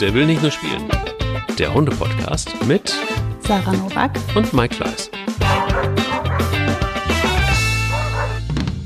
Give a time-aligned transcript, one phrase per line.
[0.00, 0.88] Der will nicht nur spielen.
[1.58, 2.94] Der Hunde-Podcast mit
[3.40, 5.10] Sarah Novak und Mike Kleiss.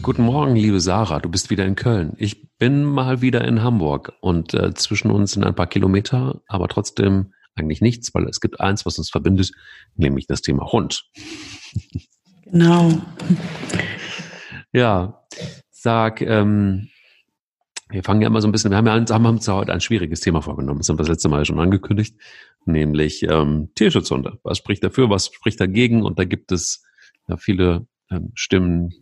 [0.02, 1.20] Guten Morgen, liebe Sarah.
[1.20, 2.14] Du bist wieder in Köln.
[2.16, 6.66] Ich bin mal wieder in Hamburg und äh, zwischen uns sind ein paar Kilometer, aber
[6.66, 9.52] trotzdem eigentlich nichts, weil es gibt eins, was uns verbindet,
[9.94, 11.04] nämlich das Thema Hund.
[12.46, 12.90] Genau.
[14.72, 15.24] Ja,
[15.70, 16.88] sag, ähm,
[17.94, 19.80] wir fangen ja immer so ein bisschen, wir haben ja ein, haben uns heute ein
[19.80, 22.16] schwieriges Thema vorgenommen, das haben wir das letzte Mal schon angekündigt,
[22.64, 24.40] nämlich ähm, Tierschutzhunde.
[24.42, 26.02] Was spricht dafür, was spricht dagegen?
[26.02, 26.82] Und da gibt es
[27.28, 28.92] ja viele ähm, Stimmen,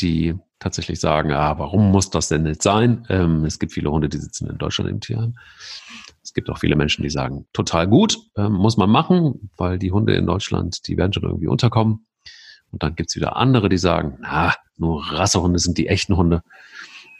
[0.00, 3.06] die tatsächlich sagen, ah, warum muss das denn nicht sein?
[3.08, 5.34] Ähm, es gibt viele Hunde, die sitzen in Deutschland im Tierheim.
[6.24, 9.92] Es gibt auch viele Menschen, die sagen, total gut, ähm, muss man machen, weil die
[9.92, 12.06] Hunde in Deutschland, die werden schon irgendwie unterkommen.
[12.72, 16.42] Und dann gibt's wieder andere, die sagen, na, nur Rassehunde sind die echten Hunde.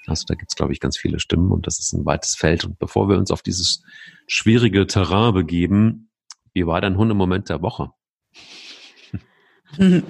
[0.07, 2.65] Also da gibt's glaube ich, ganz viele Stimmen und das ist ein weites Feld.
[2.65, 3.83] Und bevor wir uns auf dieses
[4.27, 6.11] schwierige Terrain begeben,
[6.55, 7.91] wie war dein Hundemoment der Woche?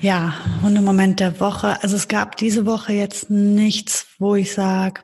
[0.00, 1.82] Ja, Hundemoment der Woche.
[1.82, 5.02] Also es gab diese Woche jetzt nichts, wo ich sage,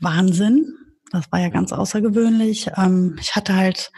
[0.00, 0.72] Wahnsinn.
[1.10, 2.70] Das war ja ganz außergewöhnlich.
[2.76, 3.92] Ähm, ich hatte halt,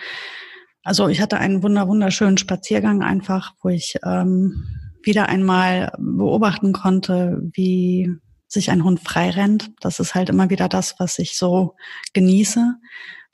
[0.83, 4.65] also ich hatte einen wunder wunderschönen Spaziergang einfach, wo ich ähm,
[5.03, 8.11] wieder einmal beobachten konnte, wie
[8.49, 9.71] sich ein Hund frei rennt.
[9.81, 11.77] Das ist halt immer wieder das, was ich so
[12.13, 12.75] genieße,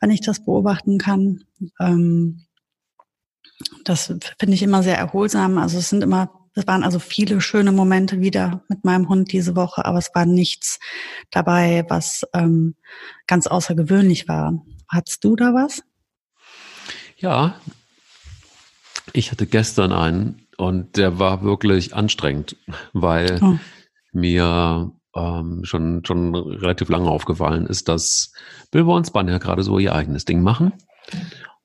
[0.01, 1.45] wenn ich das beobachten kann.
[1.81, 2.47] Ähm,
[3.85, 5.59] das finde ich immer sehr erholsam.
[5.59, 9.57] Also es sind immer, es waren also viele schöne Momente wieder mit meinem Hund diese
[9.57, 10.79] Woche, aber es war nichts
[11.31, 12.75] dabei, was ähm,
[13.27, 14.65] ganz außergewöhnlich war.
[14.89, 15.83] Hattest du da was?
[17.17, 17.55] Ja,
[19.13, 22.57] ich hatte gestern einen und der war wirklich anstrengend,
[22.93, 23.59] weil oh.
[24.13, 28.33] mir ähm, schon, schon relativ lange aufgefallen ist, dass
[28.71, 30.73] Bilbo und Spanier gerade so ihr eigenes Ding machen.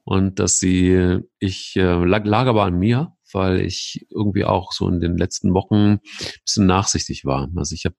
[0.04, 4.88] Und dass sie, ich äh, lag, lag aber an mir, weil ich irgendwie auch so
[4.88, 6.00] in den letzten Wochen ein
[6.46, 7.50] bisschen nachsichtig war.
[7.56, 7.96] Also ich habe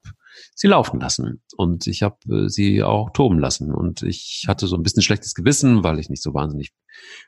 [0.55, 3.75] sie laufen lassen und ich habe äh, sie auch toben lassen.
[3.75, 6.73] Und ich hatte so ein bisschen schlechtes Gewissen, weil ich nicht so wahnsinnig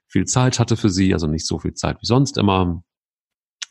[0.07, 2.83] viel Zeit hatte für sie, also nicht so viel Zeit wie sonst immer.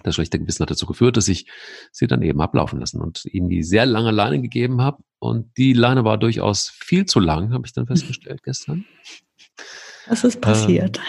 [0.03, 1.45] Das schlechte Gewissen hat dazu geführt, dass ich
[1.91, 5.03] sie dann eben ablaufen lassen und ihnen die sehr lange Leine gegeben habe.
[5.19, 8.85] Und die Leine war durchaus viel zu lang, habe ich dann festgestellt gestern.
[10.07, 10.99] Was ist passiert?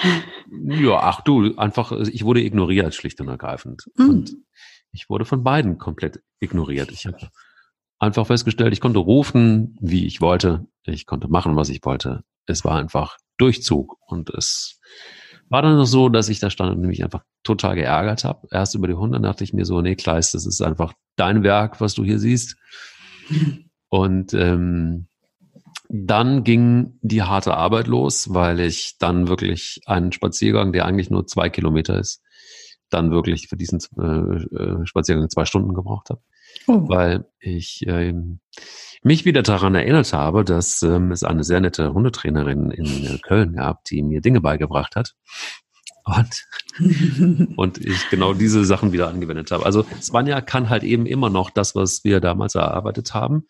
[0.52, 3.84] Ähm, ja, ach du, einfach, ich wurde ignoriert, schlicht und ergreifend.
[3.96, 4.08] Mhm.
[4.08, 4.36] Und
[4.92, 6.90] ich wurde von beiden komplett ignoriert.
[6.90, 7.30] Ich habe
[7.98, 10.66] einfach festgestellt, ich konnte rufen, wie ich wollte.
[10.84, 12.24] Ich konnte machen, was ich wollte.
[12.46, 13.96] Es war einfach Durchzug.
[14.06, 14.80] Und es
[15.50, 18.46] war dann noch so, dass ich da stand und mich einfach total geärgert habe.
[18.50, 21.80] Erst über die Hunde dachte ich mir so, nee, Kleist, das ist einfach dein Werk,
[21.80, 22.56] was du hier siehst.
[23.88, 25.08] Und ähm,
[25.88, 31.26] dann ging die harte Arbeit los, weil ich dann wirklich einen Spaziergang, der eigentlich nur
[31.26, 32.22] zwei Kilometer ist,
[32.88, 36.22] dann wirklich für diesen äh, äh Spaziergang zwei Stunden gebraucht habe.
[36.70, 36.88] Oh.
[36.88, 38.38] Weil ich ähm,
[39.03, 43.54] mich wieder daran erinnert habe, dass ähm, es eine sehr nette Hundetrainerin in äh, Köln
[43.54, 45.14] gab, die mir Dinge beigebracht hat.
[46.04, 46.47] Und,
[47.56, 49.66] und ich genau diese Sachen wieder angewendet habe.
[49.66, 53.47] Also Svanja kann halt eben immer noch das, was wir damals erarbeitet haben,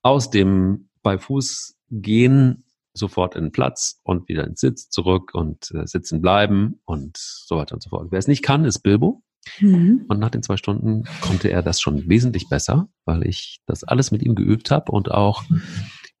[0.00, 2.64] aus dem bei Fuß gehen
[2.94, 7.58] sofort in den Platz und wieder ins Sitz zurück und äh, sitzen bleiben und so
[7.58, 8.08] weiter und so fort.
[8.10, 9.22] Wer es nicht kann, ist Bilbo.
[9.60, 10.04] Mhm.
[10.08, 14.10] Und nach den zwei Stunden konnte er das schon wesentlich besser, weil ich das alles
[14.10, 15.44] mit ihm geübt habe und auch,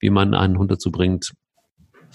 [0.00, 1.32] wie man einen Hund dazu bringt,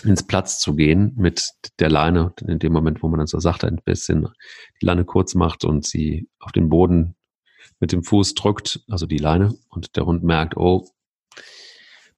[0.03, 2.33] ins Platz zu gehen mit der Leine.
[2.47, 4.27] In dem Moment, wo man dann so sachte ein bisschen
[4.81, 7.15] die Leine kurz macht und sie auf den Boden
[7.79, 10.87] mit dem Fuß drückt, also die Leine, und der Hund merkt, oh,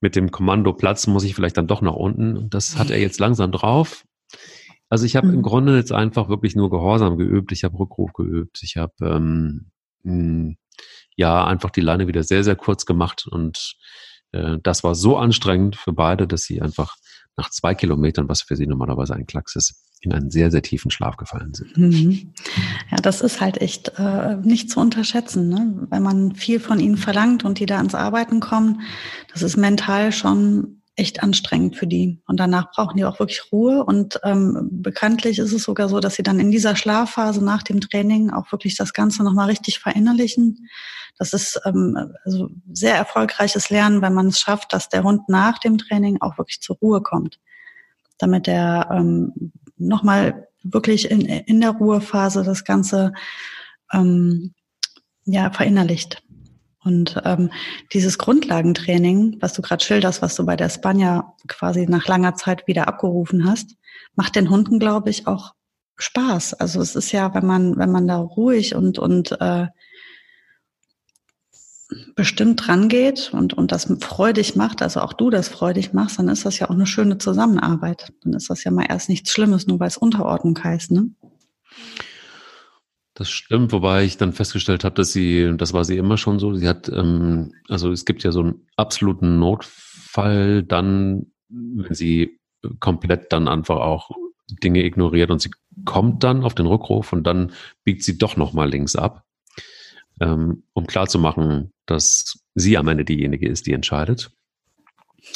[0.01, 2.37] mit dem Kommando Platz muss ich vielleicht dann doch nach unten.
[2.37, 4.05] Und das hat er jetzt langsam drauf.
[4.93, 5.33] Also ich habe mhm.
[5.33, 7.51] im Grunde jetzt einfach wirklich nur Gehorsam geübt.
[7.51, 8.59] Ich habe Rückruf geübt.
[8.61, 9.71] Ich habe ähm,
[10.03, 10.55] hm,
[11.15, 13.25] ja einfach die Leine wieder sehr, sehr kurz gemacht.
[13.27, 13.73] Und
[14.33, 16.93] äh, das war so anstrengend für beide, dass sie einfach
[17.37, 20.91] nach zwei Kilometern, was für sie normalerweise ein Klacks ist, in einen sehr, sehr tiefen
[20.91, 21.75] Schlaf gefallen sind.
[21.75, 22.33] Mhm.
[22.91, 25.87] Ja, das ist halt echt äh, nicht zu unterschätzen, ne?
[25.89, 28.81] wenn man viel von ihnen verlangt und die da ans Arbeiten kommen.
[29.31, 32.21] Das ist mental schon echt anstrengend für die.
[32.27, 33.83] Und danach brauchen die auch wirklich Ruhe.
[33.83, 37.81] Und ähm, bekanntlich ist es sogar so, dass sie dann in dieser Schlafphase nach dem
[37.81, 40.69] Training auch wirklich das Ganze nochmal richtig verinnerlichen.
[41.17, 45.57] Das ist ähm, also sehr erfolgreiches Lernen, wenn man es schafft, dass der Hund nach
[45.59, 47.39] dem Training auch wirklich zur Ruhe kommt.
[48.19, 53.13] Damit er ähm, nochmal wirklich in, in der Ruhephase das Ganze
[53.91, 54.53] ähm,
[55.25, 56.22] ja, verinnerlicht.
[56.83, 57.51] Und ähm,
[57.93, 62.67] dieses Grundlagentraining, was du gerade schilderst, was du bei der Spanja quasi nach langer Zeit
[62.67, 63.75] wieder abgerufen hast,
[64.15, 65.53] macht den Hunden, glaube ich, auch
[65.97, 66.55] Spaß.
[66.55, 69.67] Also es ist ja, wenn man, wenn man da ruhig und, und äh,
[72.15, 76.45] bestimmt rangeht und, und das freudig macht, also auch du das freudig machst, dann ist
[76.45, 78.13] das ja auch eine schöne Zusammenarbeit.
[78.23, 81.09] Dann ist das ja mal erst nichts Schlimmes, nur weil es Unterordnung heißt, ne?
[83.15, 86.55] Das stimmt, wobei ich dann festgestellt habe, dass sie, das war sie immer schon so,
[86.55, 92.39] sie hat, ähm, also es gibt ja so einen absoluten Notfall dann, wenn sie
[92.79, 94.09] komplett dann einfach auch
[94.63, 95.51] Dinge ignoriert und sie
[95.85, 97.51] kommt dann auf den Rückruf und dann
[97.83, 99.23] biegt sie doch nochmal links ab,
[100.19, 104.31] ähm, um klarzumachen, dass sie am Ende diejenige ist, die entscheidet,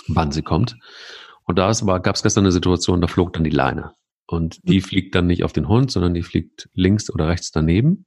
[0.07, 0.77] wann sie kommt.
[1.43, 3.93] Und da gab es gestern eine Situation, da flog dann die Leine.
[4.27, 4.83] Und die mhm.
[4.83, 8.05] fliegt dann nicht auf den Hund, sondern die fliegt links oder rechts daneben.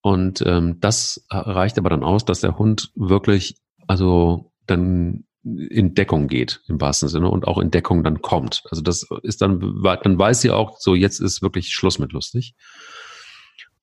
[0.00, 3.56] Und ähm, das reicht aber dann aus, dass der Hund wirklich,
[3.86, 8.62] also dann in Deckung geht, im wahrsten Sinne, und auch in Deckung dann kommt.
[8.70, 12.54] Also das ist dann, dann weiß sie auch, so jetzt ist wirklich Schluss mit lustig.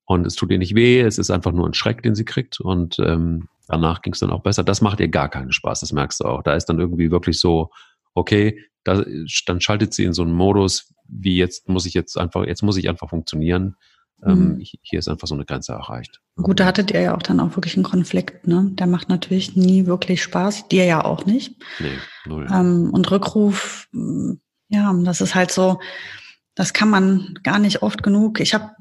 [0.05, 2.59] Und es tut ihr nicht weh, es ist einfach nur ein Schreck, den sie kriegt.
[2.59, 4.63] Und ähm, danach ging es dann auch besser.
[4.63, 6.43] Das macht ihr gar keinen Spaß, das merkst du auch.
[6.43, 7.69] Da ist dann irgendwie wirklich so,
[8.13, 9.05] okay, da,
[9.45, 12.77] dann schaltet sie in so einen Modus, wie jetzt muss ich jetzt einfach, jetzt muss
[12.77, 13.75] ich einfach funktionieren.
[14.25, 14.63] Ähm, mhm.
[14.81, 16.19] hier ist einfach so eine Grenze erreicht.
[16.35, 18.69] Gut, da hattet ihr ja auch dann auch wirklich einen Konflikt, ne?
[18.73, 21.55] Der macht natürlich nie wirklich Spaß, dir ja auch nicht.
[21.79, 22.45] Nee, null.
[22.51, 24.33] Ähm, und Rückruf, mm,
[24.67, 25.79] ja, das ist halt so,
[26.53, 28.41] das kann man gar nicht oft genug.
[28.41, 28.71] Ich habe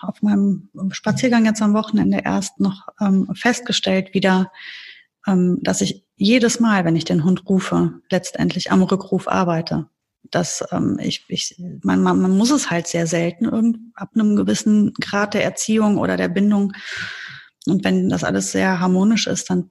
[0.00, 4.52] auf meinem Spaziergang jetzt am Wochenende erst noch ähm, festgestellt, wieder,
[5.26, 9.88] ähm, dass ich jedes Mal, wenn ich den Hund rufe, letztendlich am Rückruf arbeite
[10.30, 14.36] dass ähm, ich, ich man, man, man muss es halt sehr selten irgend, ab einem
[14.36, 16.72] gewissen Grad der Erziehung oder der Bindung.
[17.66, 19.70] Und wenn das alles sehr harmonisch ist, dann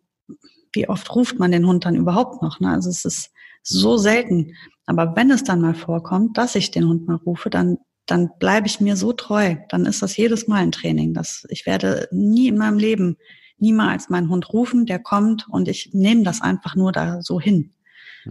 [0.74, 2.60] wie oft ruft man den Hund dann überhaupt noch?
[2.60, 2.70] Ne?
[2.70, 3.32] Also es ist
[3.64, 4.56] so selten.
[4.86, 7.78] Aber wenn es dann mal vorkommt, dass ich den Hund mal rufe, dann
[8.12, 9.56] dann bleibe ich mir so treu.
[9.70, 11.14] Dann ist das jedes Mal ein Training.
[11.14, 13.18] Das, ich werde nie in meinem Leben
[13.58, 17.72] niemals meinen Hund rufen, der kommt und ich nehme das einfach nur da so hin.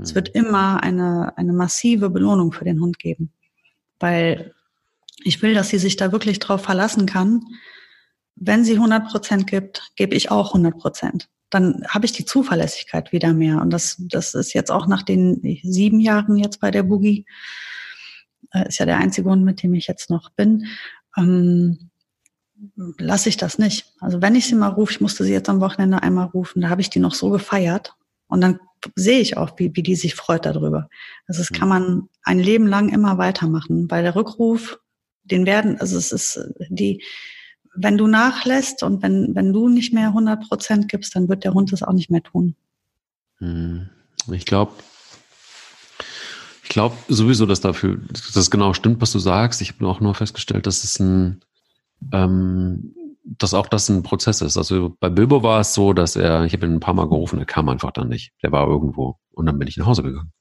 [0.01, 0.45] Es wird hm.
[0.45, 3.33] immer eine, eine massive Belohnung für den Hund geben,
[3.99, 4.55] weil
[5.23, 7.43] ich will, dass sie sich da wirklich drauf verlassen kann.
[8.37, 11.29] Wenn sie 100 Prozent gibt, gebe ich auch 100 Prozent.
[11.51, 13.61] Dann habe ich die Zuverlässigkeit wieder mehr.
[13.61, 17.27] Und das, das ist jetzt auch nach den sieben Jahren jetzt bei der Boogie,
[18.53, 20.67] äh, ist ja der einzige Hund, mit dem ich jetzt noch bin,
[21.17, 21.91] ähm,
[22.99, 23.93] lasse ich das nicht.
[24.01, 26.69] Also wenn ich sie mal rufe, ich musste sie jetzt am Wochenende einmal rufen, da
[26.69, 27.95] habe ich die noch so gefeiert.
[28.29, 28.61] Und dann
[28.95, 30.89] sehe ich auch, wie, wie die sich freut darüber.
[31.27, 31.75] Also das kann mhm.
[31.75, 34.81] man ein Leben lang immer weitermachen, weil der Rückruf,
[35.25, 37.03] den werden, also es ist die,
[37.75, 41.55] wenn du nachlässt und wenn, wenn du nicht mehr 100 Prozent gibst, dann wird der
[41.55, 42.57] Hund das auch nicht mehr tun.
[43.39, 43.91] Mhm.
[44.33, 44.73] Ich glaube,
[46.63, 49.61] ich glaube sowieso, dass dafür, dass das genau stimmt, was du sagst.
[49.61, 51.41] Ich habe auch nur festgestellt, dass es ein,
[52.13, 52.95] ähm,
[53.39, 54.57] dass auch das ein Prozess ist.
[54.57, 57.39] Also bei Bilbo war es so, dass er, ich habe ihn ein paar Mal gerufen,
[57.39, 58.33] er kam einfach dann nicht.
[58.43, 59.19] Der war irgendwo.
[59.33, 60.33] Und dann bin ich nach Hause gegangen.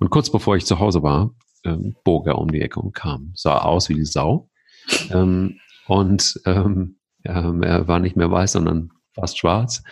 [0.00, 1.30] Und kurz bevor ich zu Hause war,
[1.64, 3.32] ähm, bog er um die Ecke und kam.
[3.34, 4.48] Sah aus wie die Sau.
[5.10, 9.82] ähm, und ähm, ja, er war nicht mehr weiß, sondern fast schwarz.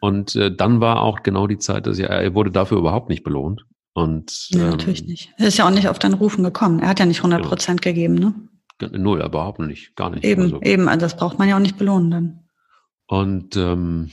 [0.00, 3.22] Und äh, dann war auch genau die Zeit, dass er, er wurde dafür überhaupt nicht
[3.24, 3.64] belohnt.
[3.94, 5.32] Und, ja, natürlich ähm, nicht.
[5.36, 6.80] Er ist ja auch nicht auf deinen Rufen gekommen.
[6.80, 7.94] Er hat ja nicht 100 Prozent genau.
[7.94, 8.34] gegeben, ne?
[8.90, 10.24] Null, überhaupt nicht, gar nicht.
[10.24, 10.60] Eben, also.
[10.62, 12.40] eben, also das braucht man ja auch nicht belohnen dann.
[13.06, 14.10] Und ähm,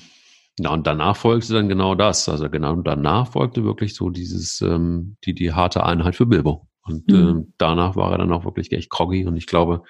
[0.59, 2.27] ja, und danach folgte dann genau das.
[2.27, 6.67] Also genau danach folgte wirklich so dieses, ähm, die, die harte Einheit für Bilbo.
[6.83, 7.15] Und mhm.
[7.15, 9.83] ähm, danach war er dann auch wirklich echt groggy und ich glaube,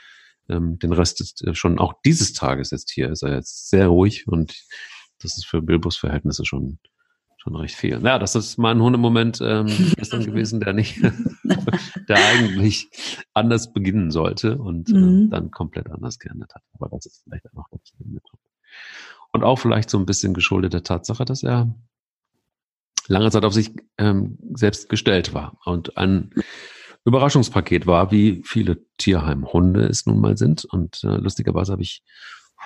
[0.50, 3.88] ähm, den Rest ist äh, schon auch dieses Tages jetzt hier ist er jetzt sehr
[3.88, 4.66] ruhig und
[5.22, 6.80] das ist für Bilbos Verhältnisse schon
[7.40, 8.00] schon recht viel.
[8.04, 9.68] Ja, das ist mein Hundemoment ähm,
[9.98, 11.02] gestern gewesen, der nicht,
[12.10, 12.90] der eigentlich
[13.34, 15.30] anders beginnen sollte und äh, mhm.
[15.30, 16.64] dann komplett anders geändert hat.
[16.74, 18.22] Aber das ist vielleicht auch noch mit.
[19.32, 21.74] Und auch vielleicht so ein bisschen geschuldet der Tatsache, dass er
[23.08, 26.32] lange Zeit auf sich ähm, selbst gestellt war und ein
[27.06, 30.66] Überraschungspaket war, wie viele Tierheimhunde es nun mal sind.
[30.66, 32.04] Und äh, lustigerweise habe ich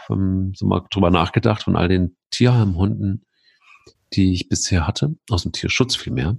[0.09, 3.25] ähm, so mal drüber nachgedacht von all den Tierheimhunden,
[4.13, 6.37] die ich bisher hatte, aus dem Tierschutz vielmehr,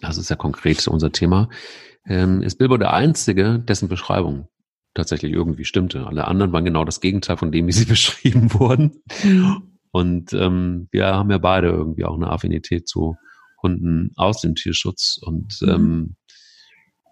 [0.00, 1.48] das ist ja konkret unser Thema,
[2.06, 4.48] ähm, ist Bilbo der Einzige, dessen Beschreibung
[4.94, 6.06] tatsächlich irgendwie stimmte.
[6.06, 9.02] Alle anderen waren genau das Gegenteil von dem, wie sie beschrieben wurden.
[9.90, 13.16] Und ähm, wir haben ja beide irgendwie auch eine Affinität zu
[13.62, 15.18] Hunden aus dem Tierschutz.
[15.20, 15.68] Und mhm.
[15.68, 16.16] ähm,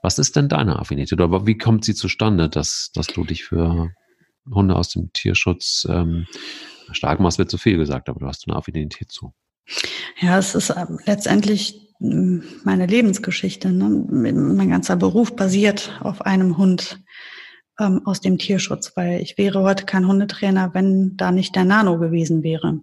[0.03, 1.13] was ist denn deine Affinität?
[1.19, 3.91] Oder wie kommt sie zustande, dass, dass du dich für
[4.51, 6.27] Hunde aus dem Tierschutz ähm,
[6.93, 9.33] Starkmaß wird zu viel gesagt, aber du hast eine Affinität zu.
[10.21, 13.73] Ja, es ist ähm, letztendlich hm, meine Lebensgeschichte.
[13.73, 14.05] Ne?
[14.11, 17.01] Mein ganzer Beruf basiert auf einem Hund
[17.81, 21.99] ähm, aus dem Tierschutz, weil ich wäre heute kein Hundetrainer, wenn da nicht der Nano
[21.99, 22.81] gewesen wäre.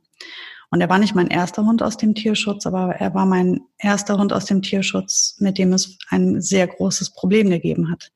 [0.69, 4.17] Und er war nicht mein erster Hund aus dem Tierschutz, aber er war mein erster
[4.17, 8.11] Hund aus dem Tierschutz, mit dem es ein sehr großes Problem gegeben hat.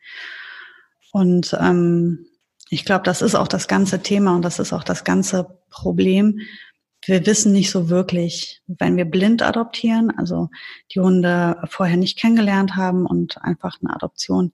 [1.12, 2.26] Und ähm,
[2.70, 6.40] ich glaube, das ist auch das ganze Thema und das ist auch das ganze Problem.
[7.06, 10.50] Wir wissen nicht so wirklich, wenn wir blind adoptieren, also
[10.94, 14.54] die Hunde vorher nicht kennengelernt haben und einfach eine Adoption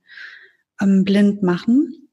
[0.81, 2.09] ähm, blind machen,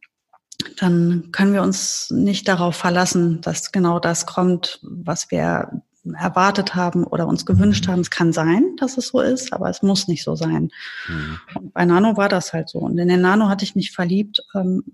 [0.76, 5.82] dann können wir uns nicht darauf verlassen, dass genau das kommt, was wir
[6.16, 8.00] erwartet haben oder uns gewünscht haben.
[8.00, 10.70] Es kann sein, dass es so ist, aber es muss nicht so sein.
[11.08, 11.70] Mhm.
[11.72, 12.78] bei Nano war das halt so.
[12.78, 14.84] Und in den Nano hatte ich mich verliebt ähm,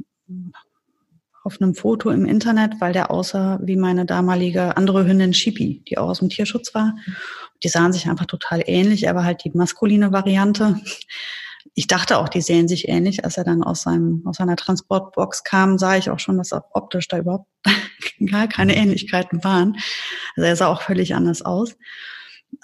[1.44, 5.98] auf einem Foto im Internet, weil der aussah wie meine damalige andere Hündin Shipi, die
[5.98, 6.96] auch aus dem Tierschutz war.
[7.62, 9.04] Die sahen sich einfach total ähnlich.
[9.04, 10.80] Er war halt die maskuline Variante
[11.74, 13.24] ich dachte auch, die sehen sich ähnlich.
[13.24, 16.64] Als er dann aus, seinem, aus seiner Transportbox kam, sah ich auch schon, dass auch
[16.72, 17.48] optisch da überhaupt
[18.30, 19.76] gar keine Ähnlichkeiten waren.
[20.36, 21.76] Also er sah auch völlig anders aus.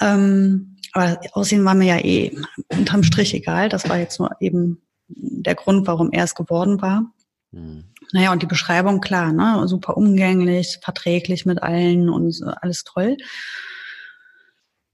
[0.00, 2.36] Ähm, aber Aussehen war mir ja eh
[2.68, 3.68] unterm Strich egal.
[3.68, 7.12] Das war jetzt nur eben der Grund, warum er es geworden war.
[7.50, 7.84] Mhm.
[8.12, 9.66] Naja, und die Beschreibung, klar, ne?
[9.68, 13.16] super umgänglich, verträglich mit allen und alles toll.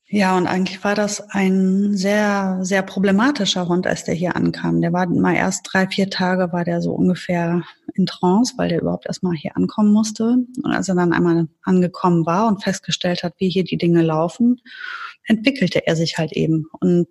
[0.08, 4.80] Ja, und eigentlich war das ein sehr, sehr problematischer Hund, als der hier ankam.
[4.80, 8.82] Der war mal erst drei, vier Tage war der so ungefähr in Trance, weil der
[8.82, 10.37] überhaupt erstmal hier ankommen musste.
[10.62, 14.61] Und als er dann einmal angekommen war und festgestellt hat, wie hier die Dinge laufen,
[15.25, 16.66] entwickelte er sich halt eben.
[16.78, 17.08] Und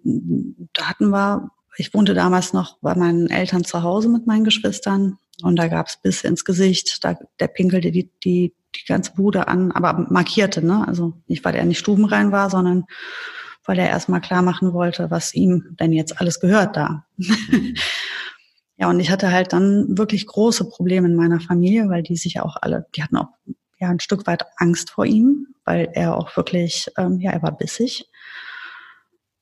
[0.72, 5.18] da hatten wir, ich wohnte damals noch bei meinen Eltern zu Hause mit meinen Geschwistern
[5.42, 9.72] und da gab's bis ins Gesicht, da, der pinkelte die, die die ganze Bude an,
[9.72, 10.86] aber markierte, ne?
[10.88, 12.86] Also nicht, weil er nicht stubenrein war, sondern
[13.64, 17.06] weil er erstmal klar machen wollte, was ihm denn jetzt alles gehört da.
[17.18, 17.76] Mhm.
[18.78, 22.40] ja, und ich hatte halt dann wirklich große Probleme in meiner Familie, weil die sich
[22.42, 23.30] auch alle, die hatten auch
[23.80, 27.58] ja ein Stück weit Angst vor ihm, weil er auch wirklich, ähm, ja, er war
[27.58, 28.10] bissig.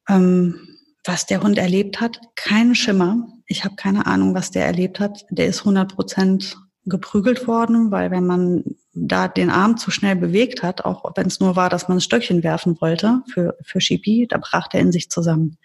[0.08, 3.28] Ähm, was der Hund erlebt hat, kein Schimmer.
[3.48, 5.26] Ich habe keine Ahnung, was der erlebt hat.
[5.30, 10.64] Der ist 100 Prozent geprügelt worden, weil wenn man da den Arm zu schnell bewegt
[10.64, 14.28] hat, auch wenn es nur war, dass man ein Stöckchen werfen wollte für, für Shipi,
[14.30, 15.58] da brach der in sich zusammen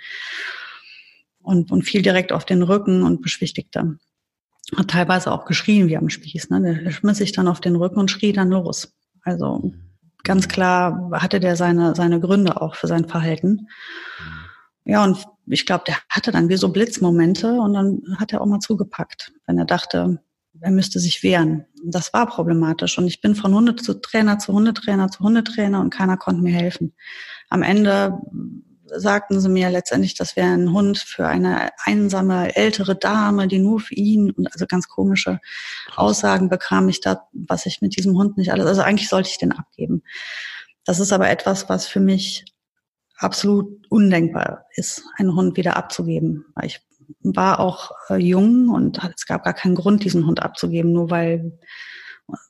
[1.42, 3.99] und, und fiel direkt auf den Rücken und beschwichtigte.
[4.76, 6.50] Hat teilweise auch geschrien wie am Spieß.
[6.50, 6.80] Ne?
[6.85, 8.92] Der schmiss sich dann auf den Rücken und schrie dann los.
[9.23, 9.73] Also
[10.25, 13.68] ganz klar hatte der seine, seine Gründe auch für sein Verhalten.
[14.88, 18.47] Ja, und ich glaube, der hatte dann wie so Blitzmomente und dann hat er auch
[18.47, 20.18] mal zugepackt, wenn er dachte,
[20.61, 21.66] er müsste sich wehren.
[21.85, 22.97] Das war problematisch.
[22.97, 26.54] Und ich bin von Hunde zu Trainer zu Hundetrainer zu Hundetrainer und keiner konnte mir
[26.54, 26.95] helfen.
[27.50, 28.18] Am Ende
[28.87, 33.80] sagten sie mir letztendlich, das wäre ein Hund für eine einsame ältere Dame, die nur
[33.80, 35.38] für ihn und also ganz komische
[35.97, 39.37] Aussagen bekam ich da, was ich mit diesem Hund nicht alles, also eigentlich sollte ich
[39.37, 40.02] den abgeben.
[40.87, 42.47] Das ist aber etwas, was für mich
[43.19, 46.81] absolut undenkbar ist, einen Hund wieder abzugeben, ich
[47.23, 51.59] war auch äh, jung und es gab gar keinen Grund, diesen Hund abzugeben, nur weil,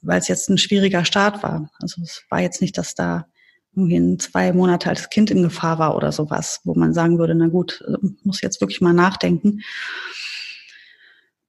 [0.03, 1.71] weil es jetzt ein schwieriger Start war.
[1.81, 3.27] Also es war jetzt nicht, dass da
[3.75, 7.35] irgendwie ein zwei Monate altes Kind in Gefahr war oder sowas, wo man sagen würde,
[7.35, 9.61] na gut, äh, muss jetzt wirklich mal nachdenken.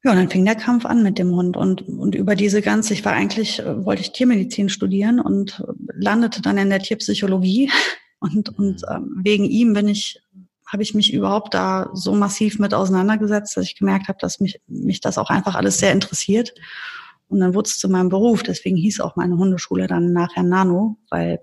[0.04, 2.94] Ja, und dann fing der Kampf an mit dem Hund und, und über diese ganze,
[2.94, 7.70] ich war eigentlich, äh, wollte ich Tiermedizin studieren und landete dann in der Tierpsychologie
[8.20, 10.22] und, und ähm, wegen ihm bin ich
[10.70, 14.62] habe ich mich überhaupt da so massiv mit auseinandergesetzt, dass ich gemerkt habe, dass mich,
[14.68, 16.54] mich das auch einfach alles sehr interessiert.
[17.28, 18.44] Und dann wurde es zu meinem Beruf.
[18.44, 21.40] Deswegen hieß auch meine Hundeschule dann nachher Nano, weil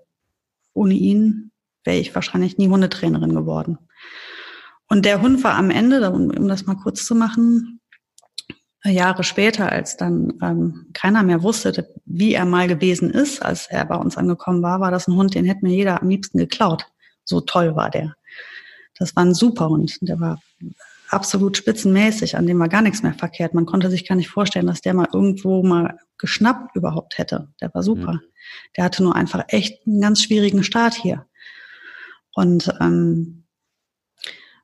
[0.75, 1.51] ohne ihn
[1.83, 3.79] wäre ich wahrscheinlich nie Hundetrainerin geworden.
[4.89, 7.81] Und der Hund war am Ende, um, um das mal kurz zu machen,
[8.85, 13.85] Jahre später, als dann ähm, keiner mehr wusste, wie er mal gewesen ist, als er
[13.85, 16.87] bei uns angekommen war, war das ein Hund, den hätte mir jeder am liebsten geklaut.
[17.25, 18.15] So toll war der.
[18.99, 19.99] Das war ein super Hund.
[20.01, 20.41] Der war
[21.09, 23.55] absolut spitzenmäßig, an dem war gar nichts mehr verkehrt.
[23.55, 27.49] Man konnte sich gar nicht vorstellen, dass der mal irgendwo mal geschnappt überhaupt hätte.
[27.61, 28.15] Der war super.
[28.15, 28.21] Mhm.
[28.77, 31.27] Der hatte nur einfach echt einen ganz schwierigen Start hier.
[32.35, 33.43] Und ähm,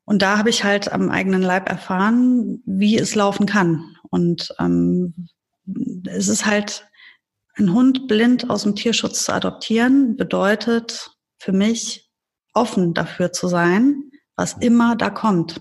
[0.04, 3.96] und da habe ich halt am eigenen Leib erfahren, wie es laufen kann.
[4.12, 5.28] Und ähm,
[6.06, 6.86] es ist halt,
[7.54, 12.10] ein Hund blind aus dem Tierschutz zu adoptieren, bedeutet für mich,
[12.54, 15.60] offen dafür zu sein, was immer da kommt.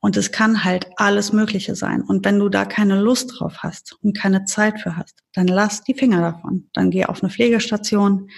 [0.00, 2.02] Und es kann halt alles Mögliche sein.
[2.02, 5.82] Und wenn du da keine Lust drauf hast und keine Zeit für hast, dann lass
[5.82, 6.68] die Finger davon.
[6.74, 8.28] Dann geh auf eine Pflegestation.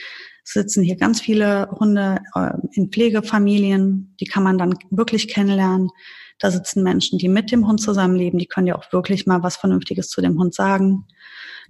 [0.45, 4.15] Es sitzen hier ganz viele Hunde äh, in Pflegefamilien.
[4.21, 5.91] Die kann man dann wirklich kennenlernen.
[6.39, 8.39] Da sitzen Menschen, die mit dem Hund zusammenleben.
[8.39, 11.07] Die können dir auch wirklich mal was Vernünftiges zu dem Hund sagen.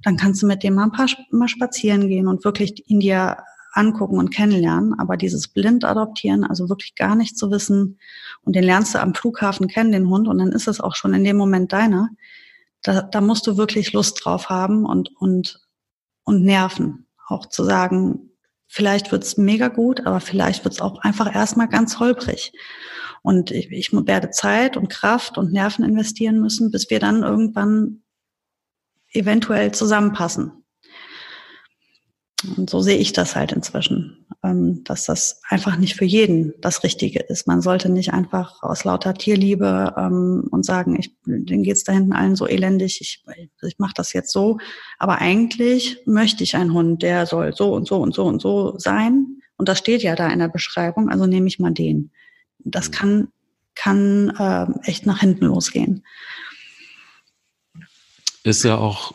[0.03, 3.39] Dann kannst du mit dem mal ein paar mal spazieren gehen und wirklich ihn dir
[3.73, 4.95] angucken und kennenlernen.
[4.99, 7.99] Aber dieses blind adoptieren, also wirklich gar nicht zu wissen,
[8.43, 11.15] und den lernst du am Flughafen kennen, den Hund, und dann ist es auch schon
[11.15, 12.11] in dem Moment deiner.
[12.83, 15.61] Da, da musst du wirklich Lust drauf haben und, und,
[16.25, 17.07] und Nerven.
[17.27, 18.31] Auch zu sagen,
[18.67, 22.53] vielleicht wird's mega gut, aber vielleicht wird's auch einfach erstmal ganz holprig.
[23.23, 28.03] Und ich, ich werde Zeit und Kraft und Nerven investieren müssen, bis wir dann irgendwann
[29.13, 30.53] eventuell zusammenpassen.
[32.57, 36.85] Und so sehe ich das halt inzwischen, ähm, dass das einfach nicht für jeden das
[36.85, 37.49] Richtige ist.
[37.49, 42.13] Man sollte nicht einfach aus lauter Tierliebe ähm, und sagen, ich, denen geht's da hinten
[42.13, 43.25] allen so elendig, ich,
[43.63, 44.59] ich mache das jetzt so.
[44.99, 48.79] Aber eigentlich möchte ich einen Hund, der soll so und so und so und so
[48.79, 49.39] sein.
[49.57, 52.13] Und das steht ja da in der Beschreibung, also nehme ich mal den.
[52.71, 52.93] Das mhm.
[52.93, 53.29] kann,
[53.75, 56.05] kann äh, echt nach hinten losgehen.
[58.45, 59.15] Ist ja auch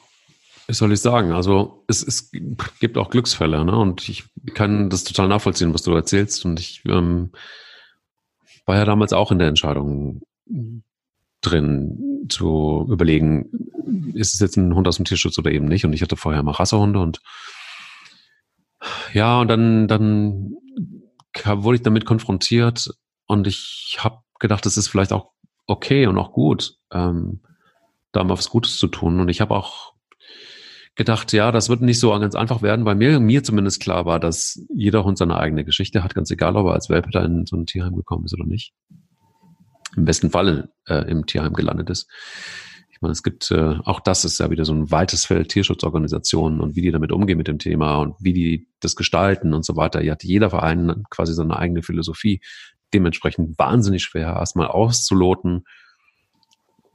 [0.67, 1.33] wie soll ich sagen?
[1.33, 2.31] Also es, es
[2.79, 3.77] gibt auch Glücksfälle, ne?
[3.77, 6.45] Und ich kann das total nachvollziehen, was du erzählst.
[6.45, 7.31] Und ich ähm,
[8.65, 10.21] war ja damals auch in der Entscheidung
[11.41, 13.49] drin, zu überlegen,
[14.13, 15.85] ist es jetzt ein Hund aus dem Tierschutz oder eben nicht?
[15.85, 17.21] Und ich hatte vorher mal Rassehunde und
[19.13, 20.53] ja, und dann, dann
[21.45, 22.89] wurde ich damit konfrontiert
[23.27, 25.31] und ich habe gedacht, es ist vielleicht auch
[25.67, 27.41] okay und auch gut, ähm,
[28.11, 29.19] da mal was Gutes zu tun.
[29.19, 29.93] Und ich habe auch
[30.95, 34.19] gedacht, ja, das wird nicht so ganz einfach werden, weil mir, mir zumindest klar war,
[34.19, 37.45] dass jeder Hund seine eigene Geschichte hat, ganz egal, ob er als Welpe da in
[37.45, 38.73] so ein Tierheim gekommen ist oder nicht.
[39.95, 42.09] Im besten Falle äh, im Tierheim gelandet ist.
[42.91, 46.61] Ich meine, es gibt, äh, auch das ist ja wieder so ein weites Feld Tierschutzorganisationen
[46.61, 49.75] und wie die damit umgehen mit dem Thema und wie die das gestalten und so
[49.75, 49.99] weiter.
[49.99, 52.39] Hier hat jeder Verein quasi seine eigene Philosophie.
[52.93, 55.65] Dementsprechend wahnsinnig schwer, erstmal auszuloten,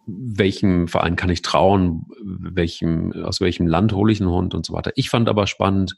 [0.06, 4.72] welchem Verein kann ich trauen, welchem, aus welchem Land hole ich einen Hund und so
[4.72, 4.92] weiter.
[4.94, 5.96] Ich fand aber spannend,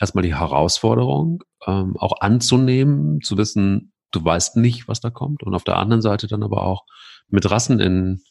[0.00, 5.42] erstmal die Herausforderung ähm, auch anzunehmen, zu wissen, du weißt nicht, was da kommt.
[5.42, 6.84] Und auf der anderen Seite dann aber auch
[7.28, 8.22] mit Rassen in,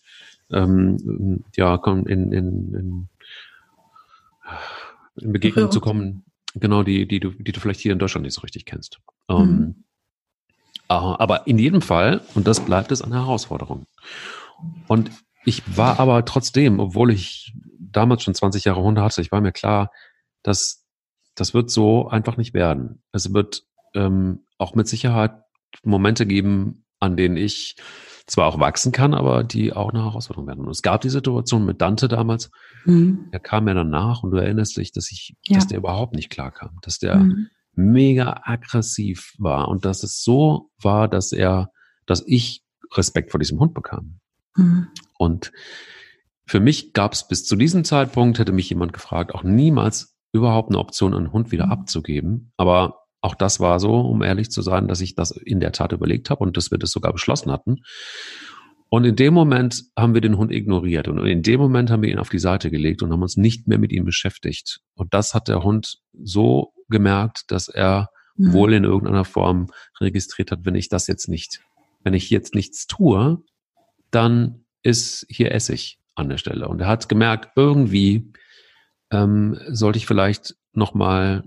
[0.52, 3.10] ähm, ja, in, in, in,
[5.16, 8.34] in Begegnung zu kommen, genau, die, die du, die du vielleicht hier in Deutschland nicht
[8.34, 9.00] so richtig kennst.
[9.30, 9.44] Ähm, mhm.
[9.44, 9.84] Ähm,
[10.88, 13.86] aber in jedem Fall, und das bleibt es, eine Herausforderung.
[14.88, 15.12] Und
[15.46, 19.52] ich war aber trotzdem, obwohl ich damals schon 20 Jahre Hunde hatte, ich war mir
[19.52, 19.92] klar,
[20.44, 20.84] dass
[21.36, 23.02] das wird so einfach nicht werden.
[23.12, 25.34] Es wird ähm, auch mit Sicherheit
[25.84, 27.76] Momente geben, an denen ich
[28.26, 30.66] zwar auch wachsen kann, aber die auch eine Herausforderung werden.
[30.66, 32.52] Und es gab die Situation mit Dante damals,
[32.86, 33.30] mhm.
[33.32, 35.56] der kam mir dann nach und du erinnerst dich, dass ich, ja.
[35.56, 37.48] dass der überhaupt nicht klar kam, dass der mhm.
[37.78, 41.72] Mega aggressiv war und dass es so war, dass er,
[42.06, 42.64] dass ich
[42.94, 44.20] Respekt vor diesem Hund bekam.
[44.56, 44.88] Mhm.
[45.18, 45.52] Und
[46.46, 50.70] für mich gab es bis zu diesem Zeitpunkt, hätte mich jemand gefragt, auch niemals überhaupt
[50.70, 51.72] eine Option, einen Hund wieder mhm.
[51.74, 52.52] abzugeben.
[52.58, 55.92] Aber auch das war so, um ehrlich zu sein, dass ich das in der Tat
[55.92, 57.82] überlegt habe und dass wir das sogar beschlossen hatten.
[58.90, 62.10] Und in dem Moment haben wir den Hund ignoriert und in dem Moment haben wir
[62.10, 64.80] ihn auf die Seite gelegt und haben uns nicht mehr mit ihm beschäftigt.
[64.96, 68.54] Und das hat der Hund so gemerkt, dass er mhm.
[68.54, 69.68] wohl in irgendeiner Form
[70.00, 71.62] registriert hat, wenn ich das jetzt nicht,
[72.04, 73.44] wenn ich jetzt nichts tue,
[74.10, 76.70] dann ist hier Essig an der Stelle.
[76.70, 78.32] Und er hat gemerkt, irgendwie
[79.12, 81.44] ähm, sollte ich vielleicht nochmal,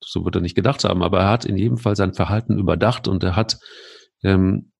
[0.00, 3.08] so wird er nicht gedacht haben, aber er hat in jedem Fall sein Verhalten überdacht
[3.08, 3.58] und er hat
[4.22, 4.70] ähm,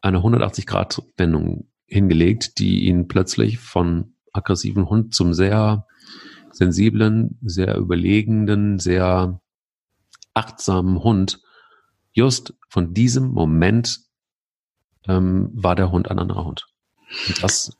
[0.00, 5.86] eine 180-Grad-Wendung hingelegt, die ihn plötzlich von aggressiven Hund zum sehr
[6.52, 9.40] sensiblen, sehr überlegenden, sehr
[10.34, 11.40] achtsamen Hund
[12.12, 14.00] just von diesem Moment
[15.06, 16.66] ähm, war der Hund ein anderer Hund.
[17.28, 17.78] Und das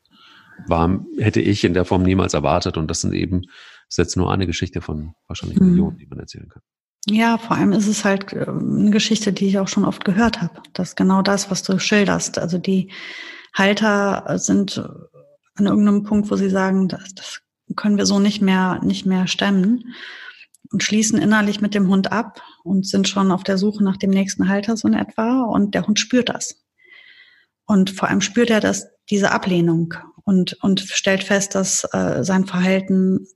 [0.66, 2.76] war, hätte ich in der Form niemals erwartet.
[2.76, 5.68] Und das sind eben, das ist jetzt nur eine Geschichte von wahrscheinlich mhm.
[5.68, 6.62] Millionen, die man erzählen kann.
[7.06, 10.42] Ja, vor allem ist es halt äh, eine Geschichte, die ich auch schon oft gehört
[10.42, 10.62] habe.
[10.72, 12.38] Das ist genau das, was du schilderst.
[12.38, 12.90] Also die
[13.54, 14.78] Halter sind
[15.54, 17.40] an irgendeinem Punkt, wo sie sagen, das, das
[17.76, 19.94] können wir so nicht mehr, nicht mehr stemmen
[20.70, 24.10] und schließen innerlich mit dem Hund ab und sind schon auf der Suche nach dem
[24.10, 26.62] nächsten Halter so in etwa und der Hund spürt das.
[27.64, 32.46] Und vor allem spürt er das, diese Ablehnung und, und stellt fest, dass äh, sein
[32.46, 33.26] Verhalten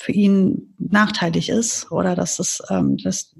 [0.00, 3.36] für ihn nachteilig ist oder dass, es, ähm, dass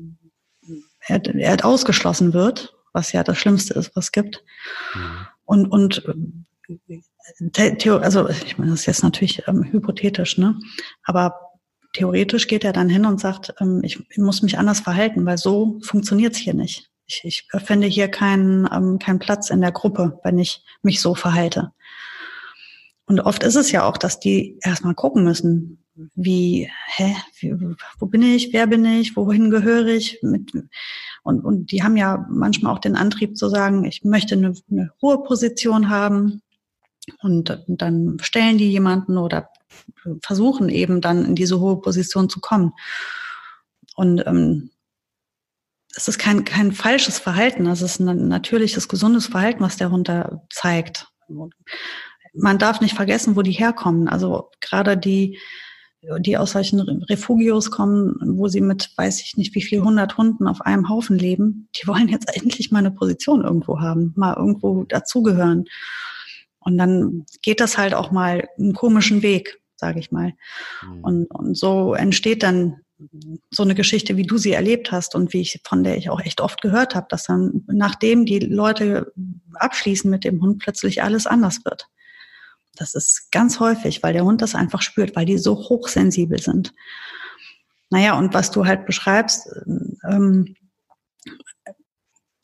[1.06, 4.44] er, er ausgeschlossen wird, was ja das Schlimmste ist, was es gibt.
[4.94, 5.26] Mhm.
[5.46, 6.04] Und, und
[8.02, 10.60] also ich meine, das ist jetzt natürlich ähm, hypothetisch, ne?
[11.04, 11.34] Aber
[11.94, 15.38] theoretisch geht er dann hin und sagt, ähm, ich, ich, muss mich anders verhalten, weil
[15.38, 16.90] so funktioniert's hier nicht.
[17.06, 21.14] Ich, ich finde hier keinen ähm, keinen Platz in der Gruppe, wenn ich mich so
[21.14, 21.72] verhalte.
[23.06, 25.82] Und oft ist es ja auch, dass die erstmal gucken müssen,
[26.14, 27.16] wie, hä,
[27.98, 30.18] wo bin ich, wer bin ich, wohin gehöre ich?
[30.22, 30.52] Mit,
[31.22, 34.92] und, und die haben ja manchmal auch den Antrieb zu sagen, ich möchte eine, eine
[35.02, 36.42] hohe Position haben.
[37.22, 39.50] Und dann stellen die jemanden oder
[40.22, 42.72] versuchen eben dann in diese hohe Position zu kommen.
[43.96, 44.70] Und ähm,
[45.94, 50.08] es ist kein, kein falsches Verhalten, es ist ein natürliches, gesundes Verhalten, was der Hund
[50.08, 51.08] da zeigt.
[52.32, 54.08] Man darf nicht vergessen, wo die herkommen.
[54.08, 55.38] Also gerade die,
[56.18, 60.46] die aus solchen Refugios kommen, wo sie mit, weiß ich nicht, wie viel hundert Hunden
[60.46, 64.84] auf einem Haufen leben, die wollen jetzt endlich mal eine Position irgendwo haben, mal irgendwo
[64.84, 65.66] dazugehören.
[66.58, 70.34] Und dann geht das halt auch mal einen komischen Weg sage ich mal.
[70.82, 71.04] Mhm.
[71.04, 72.82] Und, und so entsteht dann
[73.50, 76.20] so eine Geschichte, wie du sie erlebt hast und wie ich, von der ich auch
[76.20, 79.12] echt oft gehört habe, dass dann, nachdem die Leute
[79.54, 81.88] abschließen mit dem Hund, plötzlich alles anders wird.
[82.80, 86.72] Das ist ganz häufig, weil der Hund das einfach spürt, weil die so hochsensibel sind.
[87.90, 89.48] Naja, und was du halt beschreibst,
[90.08, 90.56] ähm,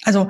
[0.04, 0.28] also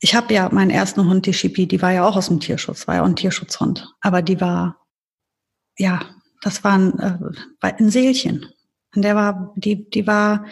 [0.00, 2.88] ich habe ja meinen ersten Hund, die Shipi, die war ja auch aus dem Tierschutz,
[2.88, 4.84] war ja auch ein Tierschutzhund, aber die war
[5.78, 6.00] ja
[6.46, 8.46] das war ein, äh, ein Seelchen.
[8.94, 10.46] Und der war, die, die war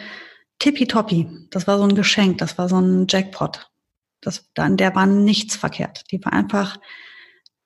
[0.59, 1.47] tippitoppi.
[1.51, 3.71] Das war so ein Geschenk, das war so ein Jackpot.
[4.21, 6.03] Das, an der war nichts verkehrt.
[6.11, 6.79] Die war einfach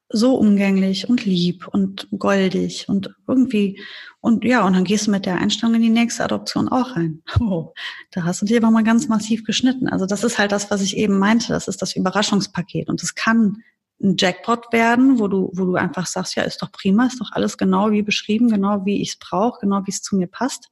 [0.09, 3.79] so umgänglich und lieb und goldig und irgendwie,
[4.21, 7.21] und ja, und dann gehst du mit der Einstellung in die nächste Adoption auch rein.
[7.39, 7.73] Oh,
[8.11, 9.87] da hast du dir aber mal ganz massiv geschnitten.
[9.87, 11.53] Also das ist halt das, was ich eben meinte.
[11.53, 12.89] Das ist das Überraschungspaket.
[12.89, 13.63] Und es kann
[14.01, 17.31] ein Jackpot werden, wo du, wo du einfach sagst, ja, ist doch prima, ist doch
[17.31, 20.69] alles genau wie beschrieben, genau wie ich es brauche, genau wie es zu mir passt.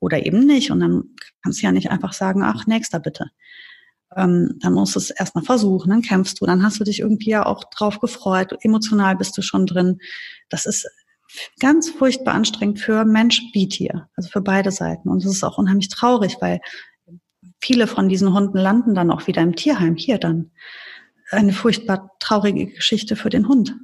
[0.00, 0.70] Oder eben nicht.
[0.70, 1.04] Und dann
[1.42, 3.30] kannst du ja nicht einfach sagen, ach, nächster bitte.
[4.16, 7.30] Ähm, dann musst du es erstmal versuchen, dann kämpfst du, dann hast du dich irgendwie
[7.30, 9.98] ja auch drauf gefreut, emotional bist du schon drin.
[10.48, 10.88] Das ist
[11.60, 15.08] ganz furchtbar anstrengend für Mensch wie Tier, also für beide Seiten.
[15.08, 16.60] Und es ist auch unheimlich traurig, weil
[17.60, 20.50] viele von diesen Hunden landen dann auch wieder im Tierheim, hier dann
[21.30, 23.74] eine furchtbar traurige Geschichte für den Hund.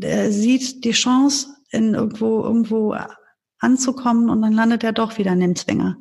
[0.00, 2.94] Er sieht die Chance, in irgendwo, irgendwo
[3.58, 5.96] anzukommen und dann landet er doch wieder in dem Zwinger.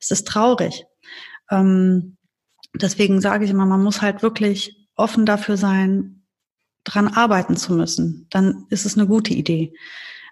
[0.00, 0.84] Es ist traurig.
[1.50, 2.16] Ähm,
[2.74, 6.26] deswegen sage ich immer, man muss halt wirklich offen dafür sein,
[6.84, 8.26] dran arbeiten zu müssen.
[8.30, 9.74] Dann ist es eine gute Idee.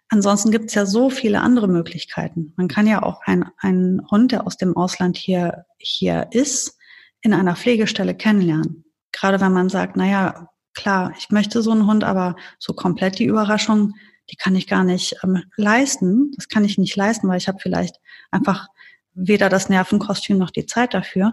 [0.09, 2.53] Ansonsten gibt es ja so viele andere Möglichkeiten.
[2.57, 6.79] Man kann ja auch einen Hund, der aus dem Ausland hier, hier ist,
[7.23, 8.85] in einer Pflegestelle kennenlernen.
[9.13, 13.25] Gerade wenn man sagt, naja, klar, ich möchte so einen Hund, aber so komplett die
[13.25, 13.95] Überraschung,
[14.31, 16.33] die kann ich gar nicht ähm, leisten.
[16.37, 17.97] Das kann ich nicht leisten, weil ich habe vielleicht
[18.31, 18.69] einfach
[19.15, 21.33] weder das Nervenkostüm noch die Zeit dafür.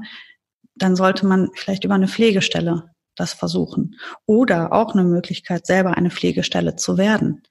[0.75, 3.95] Dann sollte man vielleicht über eine Pflegestelle das versuchen.
[4.25, 7.43] Oder auch eine Möglichkeit, selber eine Pflegestelle zu werden.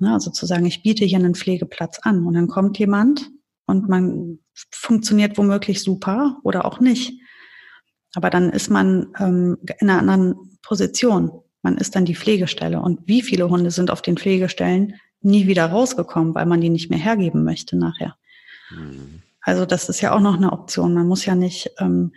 [0.00, 3.30] Also zu sagen, ich biete hier einen Pflegeplatz an und dann kommt jemand
[3.66, 4.38] und man
[4.70, 7.20] funktioniert womöglich super oder auch nicht.
[8.14, 11.30] Aber dann ist man ähm, in einer anderen Position.
[11.62, 12.80] Man ist dann die Pflegestelle.
[12.80, 16.90] Und wie viele Hunde sind auf den Pflegestellen nie wieder rausgekommen, weil man die nicht
[16.90, 18.16] mehr hergeben möchte nachher?
[18.70, 19.23] Mhm.
[19.44, 20.94] Also das ist ja auch noch eine Option.
[20.94, 22.12] Man muss ja nicht, ähm,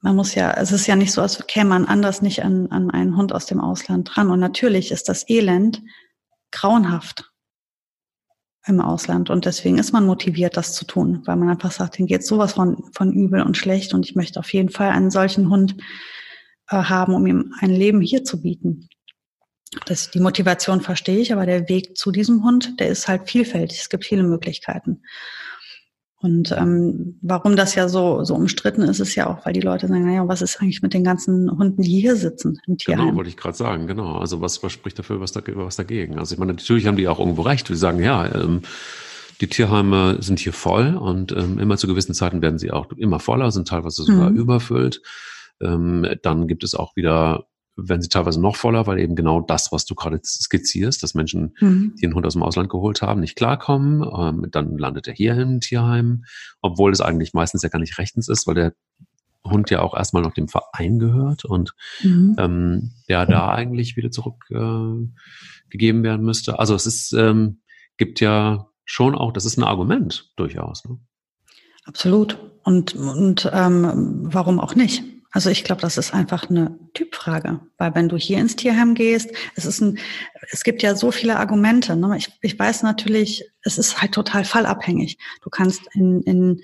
[0.00, 2.90] man muss ja, es ist ja nicht so, als käme man anders nicht an, an
[2.90, 4.30] einen Hund aus dem Ausland dran.
[4.30, 5.80] Und natürlich ist das Elend
[6.50, 7.30] grauenhaft
[8.66, 9.30] im Ausland.
[9.30, 12.54] Und deswegen ist man motiviert, das zu tun, weil man einfach sagt, den geht sowas
[12.54, 15.76] von, von übel und schlecht und ich möchte auf jeden Fall einen solchen Hund
[16.68, 18.88] äh, haben, um ihm ein Leben hier zu bieten.
[19.86, 23.80] Das, die Motivation verstehe ich, aber der Weg zu diesem Hund, der ist halt vielfältig.
[23.80, 25.02] Es gibt viele Möglichkeiten.
[26.22, 29.88] Und ähm, warum das ja so, so umstritten ist, ist ja auch, weil die Leute
[29.88, 33.06] sagen, naja, was ist eigentlich mit den ganzen Hunden, die hier sitzen im Tierheim?
[33.06, 34.18] Genau, wollte ich gerade sagen, genau.
[34.18, 36.18] Also was, was spricht dafür, was, da, was dagegen?
[36.18, 37.70] Also ich meine, natürlich haben die auch irgendwo recht.
[37.70, 38.60] Wir sagen, ja, ähm,
[39.40, 43.18] die Tierheime sind hier voll und ähm, immer zu gewissen Zeiten werden sie auch immer
[43.18, 44.36] voller, sind teilweise sogar mhm.
[44.36, 45.00] überfüllt.
[45.62, 49.72] Ähm, dann gibt es auch wieder werden sie teilweise noch voller, weil eben genau das,
[49.72, 51.94] was du gerade skizzierst, dass Menschen, mhm.
[52.00, 54.02] die einen Hund aus dem Ausland geholt haben, nicht klarkommen.
[54.02, 56.24] Ähm, dann landet er hier im Tierheim,
[56.60, 58.74] obwohl es eigentlich meistens ja gar nicht rechtens ist, weil der
[59.44, 62.36] Hund ja auch erstmal noch dem Verein gehört und mhm.
[62.38, 65.10] ähm, der da eigentlich wieder zurückgegeben
[65.72, 66.58] äh, werden müsste.
[66.58, 67.60] Also es ist, ähm,
[67.96, 70.84] gibt ja schon auch, das ist ein Argument durchaus.
[70.84, 70.98] Ne?
[71.84, 72.38] Absolut.
[72.64, 75.02] Und, und ähm, warum auch nicht?
[75.32, 79.30] Also ich glaube, das ist einfach eine Typfrage, weil wenn du hier ins Tierheim gehst,
[79.54, 79.98] es ist ein,
[80.50, 81.94] es gibt ja so viele Argumente.
[81.96, 82.16] Ne?
[82.16, 85.18] Ich, ich weiß natürlich, es ist halt total fallabhängig.
[85.42, 86.62] Du kannst in, in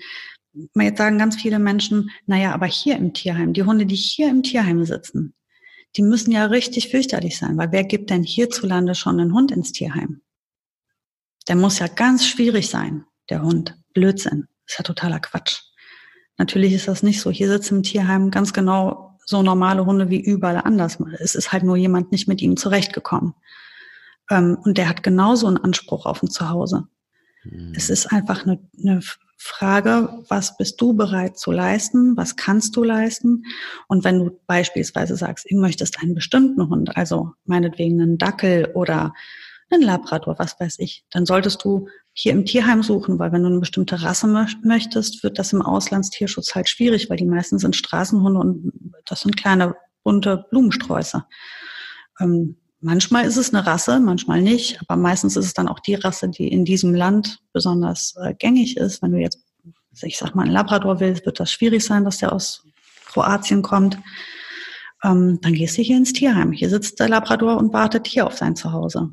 [0.75, 4.43] jetzt sagen ganz viele Menschen, naja, aber hier im Tierheim, die Hunde, die hier im
[4.43, 5.33] Tierheim sitzen,
[5.95, 9.71] die müssen ja richtig fürchterlich sein, weil wer gibt denn hierzulande schon einen Hund ins
[9.71, 10.21] Tierheim?
[11.47, 13.77] Der muss ja ganz schwierig sein, der Hund.
[13.93, 14.47] Blödsinn.
[14.65, 15.61] ist ja totaler Quatsch.
[16.37, 17.31] Natürlich ist das nicht so.
[17.31, 20.99] Hier sitzen im Tierheim ganz genau so normale Hunde wie überall anders.
[21.19, 23.33] Es ist halt nur jemand nicht mit ihm zurechtgekommen.
[24.29, 26.87] Ähm, und der hat genauso einen Anspruch auf ein Zuhause.
[27.43, 27.73] Mhm.
[27.75, 29.01] Es ist einfach eine, eine
[29.37, 32.17] Frage, was bist du bereit zu leisten?
[32.17, 33.43] Was kannst du leisten?
[33.87, 39.13] Und wenn du beispielsweise sagst, du möchtest einen bestimmten Hund, also meinetwegen einen Dackel oder
[39.69, 43.49] einen Labrador, was weiß ich, dann solltest du hier im Tierheim suchen, weil wenn du
[43.49, 44.27] eine bestimmte Rasse
[44.63, 48.71] möchtest, wird das im Auslandstierschutz halt schwierig, weil die meisten sind Straßenhunde und
[49.05, 51.25] das sind kleine bunte Blumensträuße.
[52.19, 55.95] Ähm, manchmal ist es eine Rasse, manchmal nicht, aber meistens ist es dann auch die
[55.95, 59.01] Rasse, die in diesem Land besonders äh, gängig ist.
[59.01, 59.43] Wenn du jetzt,
[60.01, 62.63] ich sag mal, einen Labrador willst, wird das schwierig sein, dass der aus
[63.05, 63.97] Kroatien kommt.
[65.03, 66.51] Ähm, dann gehst du hier ins Tierheim.
[66.51, 69.09] Hier sitzt der Labrador und wartet hier auf sein Zuhause.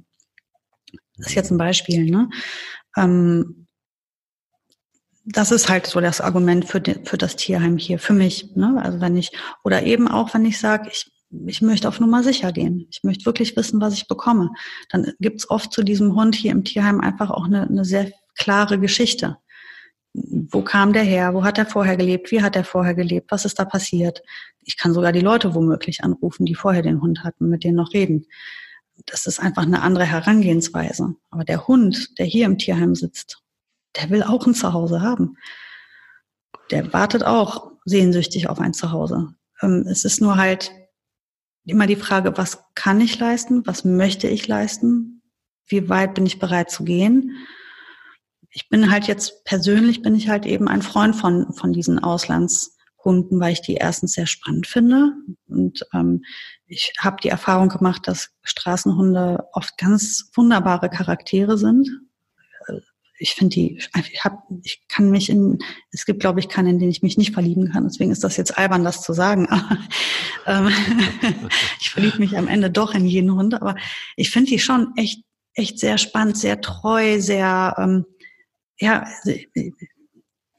[1.17, 2.11] Das ist jetzt ein Beispiel.
[2.11, 2.29] Ne?
[2.97, 3.67] Ähm,
[5.25, 8.55] das ist halt so das Argument für, die, für das Tierheim hier, für mich.
[8.57, 8.81] Ne?
[8.83, 9.31] Also wenn ich,
[9.65, 11.11] oder eben auch, wenn ich sage, ich,
[11.47, 12.87] ich möchte auf Nummer sicher gehen.
[12.91, 14.51] Ich möchte wirklich wissen, was ich bekomme.
[14.91, 18.79] Dann gibt's oft zu diesem Hund hier im Tierheim einfach auch eine, eine sehr klare
[18.79, 19.39] Geschichte.
[20.13, 21.35] Wo kam der her?
[21.35, 22.31] Wo hat er vorher gelebt?
[22.31, 23.33] Wie hat er vorher gelebt?
[23.33, 24.23] Was ist da passiert?
[24.63, 27.93] Ich kann sogar die Leute womöglich anrufen, die vorher den Hund hatten, mit denen noch
[27.93, 28.27] reden
[29.07, 31.15] das ist einfach eine andere Herangehensweise.
[31.31, 33.43] Aber der Hund, der hier im Tierheim sitzt,
[33.97, 35.37] der will auch ein Zuhause haben.
[36.71, 39.35] Der wartet auch sehnsüchtig auf ein Zuhause.
[39.61, 40.73] Ähm, es ist nur halt
[41.65, 43.67] immer die Frage, was kann ich leisten?
[43.67, 45.23] Was möchte ich leisten?
[45.67, 47.37] Wie weit bin ich bereit zu gehen?
[48.51, 52.77] Ich bin halt jetzt persönlich bin ich halt eben ein Freund von, von diesen Auslands,
[53.05, 55.13] Kunden, weil ich die erstens sehr spannend finde.
[55.47, 56.25] Und ähm,
[56.67, 61.89] ich habe die Erfahrung gemacht, dass Straßenhunde oft ganz wunderbare Charaktere sind.
[63.19, 65.59] Ich finde die, ich, hab, ich kann mich in,
[65.93, 67.85] es gibt, glaube ich, keinen, in den ich mich nicht verlieben kann.
[67.85, 69.49] Deswegen ist das jetzt albern, das zu sagen.
[70.47, 70.69] Ähm,
[71.81, 73.55] ich verliebe mich am Ende doch in jeden Hund.
[73.55, 73.77] Aber
[74.15, 75.25] ich finde die schon echt,
[75.55, 78.05] echt sehr spannend, sehr treu, sehr, ähm,
[78.79, 79.07] ja,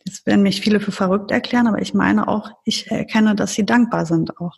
[0.06, 3.66] Jetzt werden mich viele für verrückt erklären, aber ich meine auch, ich erkenne, dass sie
[3.66, 4.56] dankbar sind auch.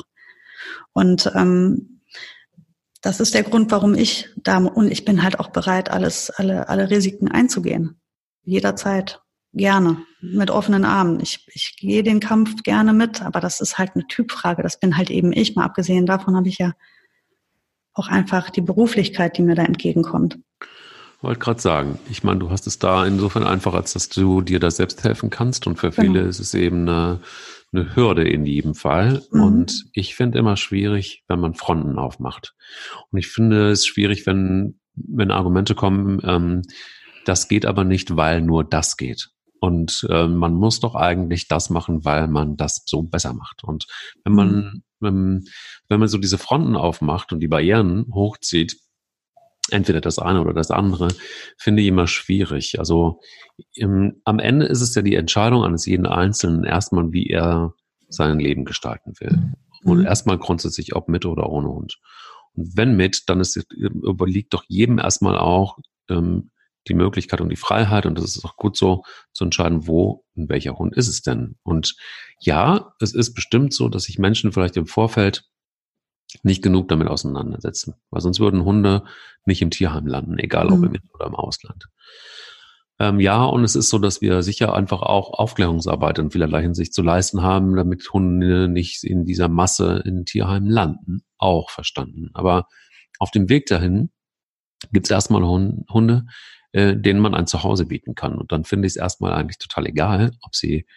[0.93, 2.01] Und ähm,
[3.01, 6.69] das ist der Grund, warum ich da und ich bin halt auch bereit, alles, alle,
[6.69, 7.99] alle Risiken einzugehen.
[8.43, 9.21] Jederzeit
[9.53, 11.19] gerne mit offenen Armen.
[11.19, 14.63] Ich, ich gehe den Kampf gerne mit, aber das ist halt eine Typfrage.
[14.63, 15.55] Das bin halt eben ich.
[15.55, 16.73] Mal abgesehen davon habe ich ja
[17.93, 20.37] auch einfach die Beruflichkeit, die mir da entgegenkommt.
[21.21, 24.59] Wollte gerade sagen, ich meine, du hast es da insofern einfach, als dass du dir
[24.59, 26.29] da selbst helfen kannst und für viele genau.
[26.29, 27.19] ist es eben eine,
[27.73, 29.21] eine Hürde in jedem Fall.
[29.31, 29.41] Mhm.
[29.41, 32.55] Und ich finde immer schwierig, wenn man Fronten aufmacht.
[33.11, 36.61] Und ich finde es schwierig, wenn, wenn Argumente kommen, ähm,
[37.25, 39.29] das geht aber nicht, weil nur das geht.
[39.59, 43.63] Und äh, man muss doch eigentlich das machen, weil man das so besser macht.
[43.63, 43.87] Und
[44.23, 44.83] wenn man, mhm.
[44.99, 45.43] wenn,
[45.89, 48.77] wenn man so diese Fronten aufmacht und die Barrieren hochzieht,
[49.71, 51.09] entweder das eine oder das andere,
[51.57, 52.79] finde ich immer schwierig.
[52.79, 53.19] Also
[53.73, 57.73] im, am Ende ist es ja die Entscheidung eines jeden Einzelnen erstmal, wie er
[58.09, 59.53] sein Leben gestalten will.
[59.83, 60.05] Und mhm.
[60.05, 61.97] erstmal grundsätzlich, ob mit oder ohne Hund.
[62.53, 65.77] Und wenn mit, dann ist, überliegt doch jedem erstmal auch
[66.09, 66.51] ähm,
[66.87, 69.03] die Möglichkeit und die Freiheit, und das ist auch gut so,
[69.33, 71.55] zu entscheiden, wo und welcher Hund ist es denn.
[71.63, 71.95] Und
[72.39, 75.43] ja, es ist bestimmt so, dass sich Menschen vielleicht im Vorfeld
[76.43, 77.95] nicht genug damit auseinandersetzen.
[78.09, 79.03] Weil sonst würden Hunde
[79.45, 80.83] nicht im Tierheim landen, egal ob mhm.
[80.85, 81.87] im In- oder im Ausland.
[82.99, 86.93] Ähm, ja, und es ist so, dass wir sicher einfach auch Aufklärungsarbeit in vielerlei Hinsicht
[86.93, 91.21] zu leisten haben, damit Hunde nicht in dieser Masse in Tierheimen landen.
[91.37, 92.31] Auch verstanden.
[92.33, 92.67] Aber
[93.19, 94.09] auf dem Weg dahin
[94.91, 96.25] gibt es erstmal Hunde,
[96.71, 98.35] äh, denen man ein Zuhause bieten kann.
[98.35, 100.87] Und dann finde ich es erstmal eigentlich total egal, ob sie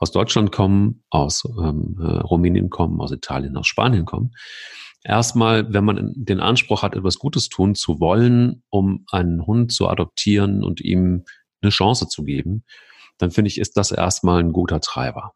[0.00, 4.32] aus Deutschland kommen, aus ähm, äh, Rumänien kommen, aus Italien, aus Spanien kommen.
[5.04, 9.88] Erstmal, wenn man den Anspruch hat, etwas Gutes tun zu wollen, um einen Hund zu
[9.88, 11.24] adoptieren und ihm
[11.62, 12.64] eine Chance zu geben,
[13.18, 15.32] dann finde ich, ist das erstmal ein guter Treiber.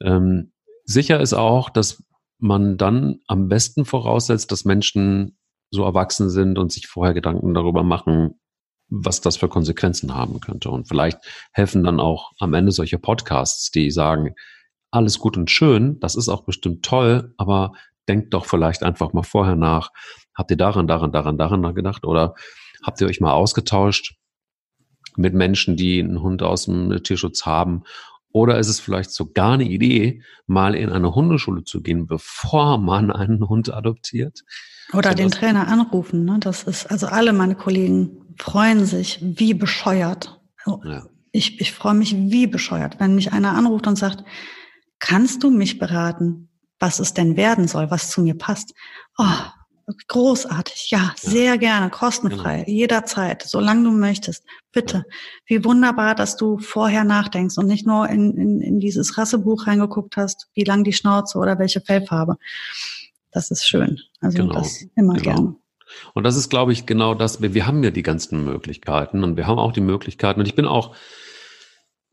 [0.00, 0.52] Ähm,
[0.84, 2.02] sicher ist auch, dass
[2.38, 5.38] man dann am besten voraussetzt, dass Menschen
[5.70, 8.40] so erwachsen sind und sich vorher Gedanken darüber machen,
[8.88, 10.70] was das für Konsequenzen haben könnte.
[10.70, 11.18] Und vielleicht
[11.52, 14.34] helfen dann auch am Ende solche Podcasts, die sagen,
[14.90, 17.72] alles gut und schön, das ist auch bestimmt toll, aber
[18.08, 19.90] denkt doch vielleicht einfach mal vorher nach.
[20.34, 22.34] Habt ihr daran, daran, daran, daran gedacht oder
[22.82, 24.14] habt ihr euch mal ausgetauscht
[25.16, 27.82] mit Menschen, die einen Hund aus dem Tierschutz haben
[28.32, 33.10] oder ist es vielleicht sogar eine Idee, mal in eine Hundeschule zu gehen, bevor man
[33.10, 34.44] einen Hund adoptiert?
[34.92, 36.24] Oder den Trainer anrufen.
[36.24, 36.38] Ne?
[36.40, 40.40] Das ist, also alle meine Kollegen freuen sich wie bescheuert.
[40.66, 41.06] Ja.
[41.32, 44.24] Ich, ich freue mich wie bescheuert, wenn mich einer anruft und sagt,
[44.98, 46.48] kannst du mich beraten,
[46.78, 48.74] was es denn werden soll, was zu mir passt?
[49.18, 49.24] Oh,
[50.08, 52.78] Großartig, ja, sehr gerne, kostenfrei, genau.
[52.78, 54.44] jederzeit, solange du möchtest.
[54.70, 55.04] Bitte.
[55.46, 60.18] Wie wunderbar, dass du vorher nachdenkst und nicht nur in, in, in dieses Rassebuch reingeguckt
[60.18, 62.36] hast, wie lang die Schnauze oder welche Fellfarbe.
[63.30, 63.98] Das ist schön.
[64.20, 64.54] Also genau.
[64.54, 65.22] das immer genau.
[65.22, 65.56] gerne.
[66.14, 67.42] Und das ist, glaube ich, genau das.
[67.42, 70.40] Wir, wir haben ja die ganzen Möglichkeiten und wir haben auch die Möglichkeiten.
[70.40, 70.94] Und ich bin auch,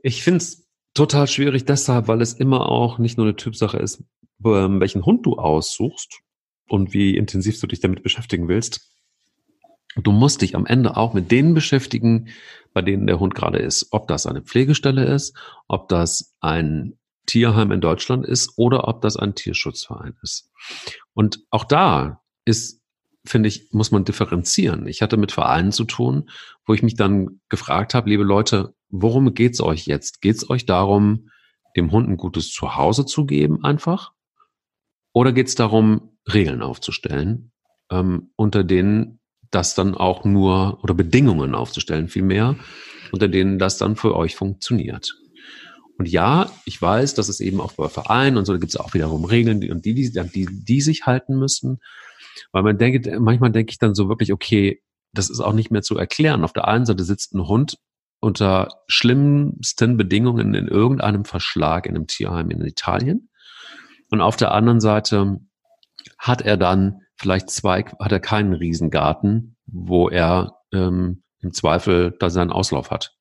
[0.01, 4.03] ich finde es total schwierig deshalb, weil es immer auch nicht nur eine Typsache ist,
[4.45, 6.21] ähm, welchen Hund du aussuchst,
[6.67, 8.91] und wie intensiv du dich damit beschäftigen willst.
[9.95, 12.29] Du musst dich am Ende auch mit denen beschäftigen,
[12.73, 13.87] bei denen der Hund gerade ist.
[13.91, 19.15] Ob das eine Pflegestelle ist, ob das ein Tierheim in Deutschland ist oder ob das
[19.15, 20.51] ein Tierschutzverein ist.
[21.13, 22.81] Und auch da ist,
[23.25, 24.87] finde ich, muss man differenzieren.
[24.87, 26.29] Ich hatte mit Vereinen zu tun,
[26.65, 30.21] wo ich mich dann gefragt habe, liebe Leute, worum geht's euch jetzt?
[30.21, 31.29] Geht's euch darum,
[31.75, 34.13] dem Hund ein gutes Zuhause zu geben einfach?
[35.13, 37.51] Oder geht's darum, Regeln aufzustellen,
[37.91, 39.19] ähm, unter denen
[39.51, 42.55] das dann auch nur, oder Bedingungen aufzustellen vielmehr,
[43.11, 45.15] unter denen das dann für euch funktioniert.
[45.97, 48.79] Und ja, ich weiß, dass es eben auch bei Vereinen und so, da gibt es
[48.79, 51.79] auch wiederum Regeln, die, die, die, die sich halten müssen.
[52.51, 54.81] Weil man denkt, manchmal denke ich dann so wirklich, okay,
[55.13, 56.43] das ist auch nicht mehr zu erklären.
[56.43, 57.77] Auf der einen Seite sitzt ein Hund
[58.19, 63.29] unter schlimmsten Bedingungen in irgendeinem Verschlag in einem Tierheim in Italien.
[64.09, 65.39] Und auf der anderen Seite
[66.17, 72.29] hat er dann vielleicht zwei, hat er keinen Riesengarten, wo er ähm, im Zweifel da
[72.29, 73.15] seinen Auslauf hat.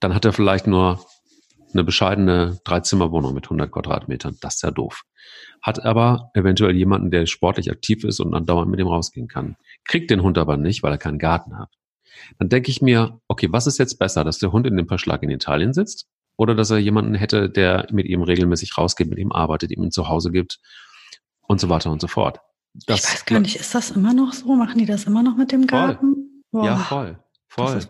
[0.00, 1.04] Dann hat er vielleicht nur
[1.74, 4.36] eine bescheidene Dreizimmerwohnung mit 100 Quadratmetern.
[4.40, 5.02] Das ist ja doof.
[5.62, 9.56] Hat aber eventuell jemanden, der sportlich aktiv ist und dann dauernd mit ihm rausgehen kann.
[9.84, 11.70] Kriegt den Hund aber nicht, weil er keinen Garten hat.
[12.38, 15.22] Dann denke ich mir, okay, was ist jetzt besser, dass der Hund in dem Verschlag
[15.22, 16.06] in Italien sitzt
[16.36, 19.90] oder dass er jemanden hätte, der mit ihm regelmäßig rausgeht, mit ihm arbeitet, ihm ein
[19.90, 20.60] Zuhause gibt
[21.42, 22.40] und so weiter und so fort.
[22.86, 24.54] Das, ich weiß gar nicht, ist das immer noch so?
[24.54, 26.42] Machen die das immer noch mit dem Garten?
[26.50, 26.66] Voll.
[26.66, 27.18] Ja, voll.
[27.54, 27.80] Voll.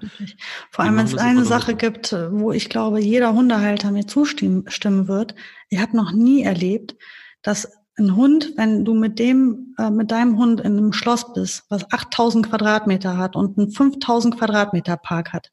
[0.71, 4.67] Vor allem, wenn es eine Sache gibt, wo ich glaube, jeder Hundehalter mir zustimmen
[5.09, 5.35] wird.
[5.71, 6.97] Ich habe noch nie erlebt,
[7.41, 11.65] dass ein Hund, wenn du mit dem, äh, mit deinem Hund in einem Schloss bist,
[11.69, 15.51] was 8000 Quadratmeter hat und einen 5000 Quadratmeter Park hat,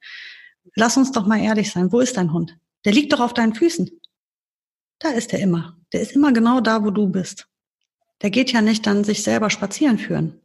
[0.75, 1.91] lass uns doch mal ehrlich sein.
[1.91, 2.57] Wo ist dein Hund?
[2.83, 3.91] Der liegt doch auf deinen Füßen.
[4.99, 5.77] Da ist er immer.
[5.93, 7.47] Der ist immer genau da, wo du bist
[8.21, 10.40] der geht ja nicht dann sich selber spazieren führen,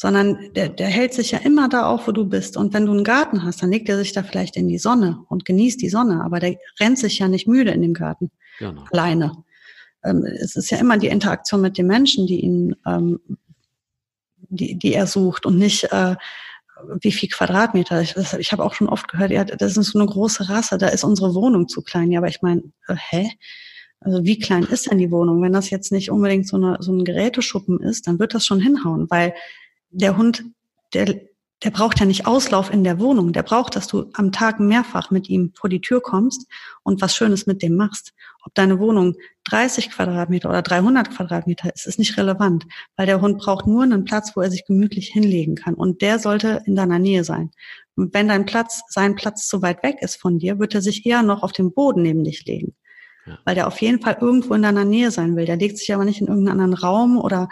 [0.00, 2.56] sondern der, der hält sich ja immer da auf, wo du bist.
[2.56, 5.24] Und wenn du einen Garten hast, dann legt er sich da vielleicht in die Sonne
[5.28, 8.30] und genießt die Sonne, aber der rennt sich ja nicht müde in dem Garten
[8.60, 8.84] genau.
[8.92, 9.32] alleine.
[10.04, 13.18] Ähm, es ist ja immer die Interaktion mit den Menschen, die ihn, ähm,
[14.36, 16.14] die, die er sucht und nicht äh,
[17.00, 18.00] wie viel Quadratmeter.
[18.00, 20.86] Ich, ich habe auch schon oft gehört, ja, das ist so eine große Rasse, da
[20.86, 22.12] ist unsere Wohnung zu klein.
[22.12, 23.30] Ja, aber ich meine, äh, hä?
[23.98, 25.42] Also wie klein ist denn die Wohnung?
[25.42, 28.60] Wenn das jetzt nicht unbedingt so, eine, so ein Geräteschuppen ist, dann wird das schon
[28.60, 29.34] hinhauen, weil
[29.90, 30.44] der Hund,
[30.94, 31.20] der,
[31.64, 33.32] der braucht ja nicht Auslauf in der Wohnung.
[33.32, 36.46] Der braucht, dass du am Tag mehrfach mit ihm vor die Tür kommst
[36.82, 38.12] und was Schönes mit dem machst.
[38.44, 43.38] Ob deine Wohnung 30 Quadratmeter oder 300 Quadratmeter ist, ist nicht relevant, weil der Hund
[43.38, 46.98] braucht nur einen Platz, wo er sich gemütlich hinlegen kann und der sollte in deiner
[46.98, 47.50] Nähe sein.
[47.96, 51.04] Und wenn dein Platz, sein Platz zu weit weg ist von dir, wird er sich
[51.04, 52.74] eher noch auf den Boden neben dich legen
[53.44, 55.46] weil der auf jeden Fall irgendwo in deiner Nähe sein will.
[55.46, 57.48] Der legt sich aber nicht in irgendeinen anderen Raum oder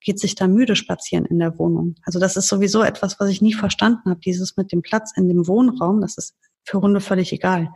[0.00, 1.94] geht sich da müde spazieren in der Wohnung.
[2.04, 5.28] Also das ist sowieso etwas, was ich nie verstanden habe, dieses mit dem Platz in
[5.28, 6.34] dem Wohnraum, das ist
[6.64, 7.70] für Hunde völlig egal.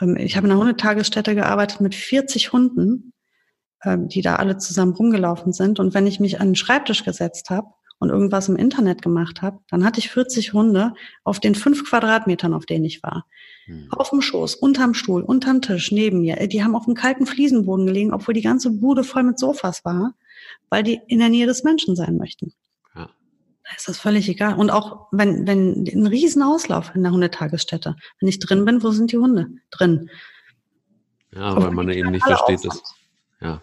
[0.00, 3.12] Ähm, ich habe in einer Hundetagesstätte gearbeitet mit 40 Hunden,
[3.84, 5.80] ähm, die da alle zusammen rumgelaufen sind.
[5.80, 9.58] Und wenn ich mich an den Schreibtisch gesetzt habe und irgendwas im Internet gemacht habe,
[9.68, 13.26] dann hatte ich 40 Hunde auf den fünf Quadratmetern, auf denen ich war.
[13.66, 13.88] Hm.
[13.90, 16.36] Auf dem Schoß, unterm Stuhl, unterm Tisch, neben mir.
[16.46, 20.14] Die haben auf dem kalten Fliesenboden gelegen, obwohl die ganze Bude voll mit Sofas war,
[20.68, 22.52] weil die in der Nähe des Menschen sein möchten.
[22.94, 23.06] Ja.
[23.64, 24.54] Da ist das völlig egal.
[24.56, 27.96] Und auch wenn, wenn ein Riesenauslauf in der Hundetagesstätte.
[28.20, 29.48] Wenn ich drin bin, wo sind die Hunde?
[29.70, 30.10] Drin.
[31.34, 32.82] Ja, weil man eben nicht versteht, dass,
[33.40, 33.62] ja.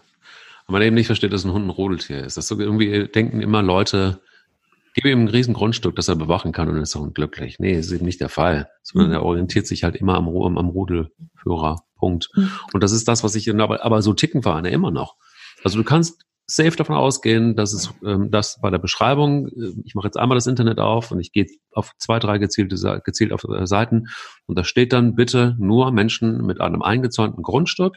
[0.66, 2.36] weil man eben nicht versteht, dass ein Hund ein Rodeltier ist.
[2.36, 4.22] Das so irgendwie denken immer Leute,
[4.94, 7.58] gebe ihm ein riesen Grundstück, das er bewachen kann und ist er glücklich.
[7.58, 9.14] Nee, ist eben nicht der Fall, sondern mhm.
[9.14, 11.84] er orientiert sich halt immer am, am, am Rudelführer.
[11.98, 12.30] Punkt.
[12.34, 12.50] Mhm.
[12.72, 15.16] Und das ist das, was ich, aber, aber so ticken Vereine immer noch.
[15.64, 19.94] Also du kannst safe davon ausgehen, dass es ähm, dass bei der Beschreibung, äh, ich
[19.94, 23.44] mache jetzt einmal das Internet auf und ich gehe auf zwei, drei gezielte, gezielt auf
[23.44, 24.08] äh, Seiten
[24.46, 27.96] und da steht dann bitte nur Menschen mit einem eingezäunten Grundstück,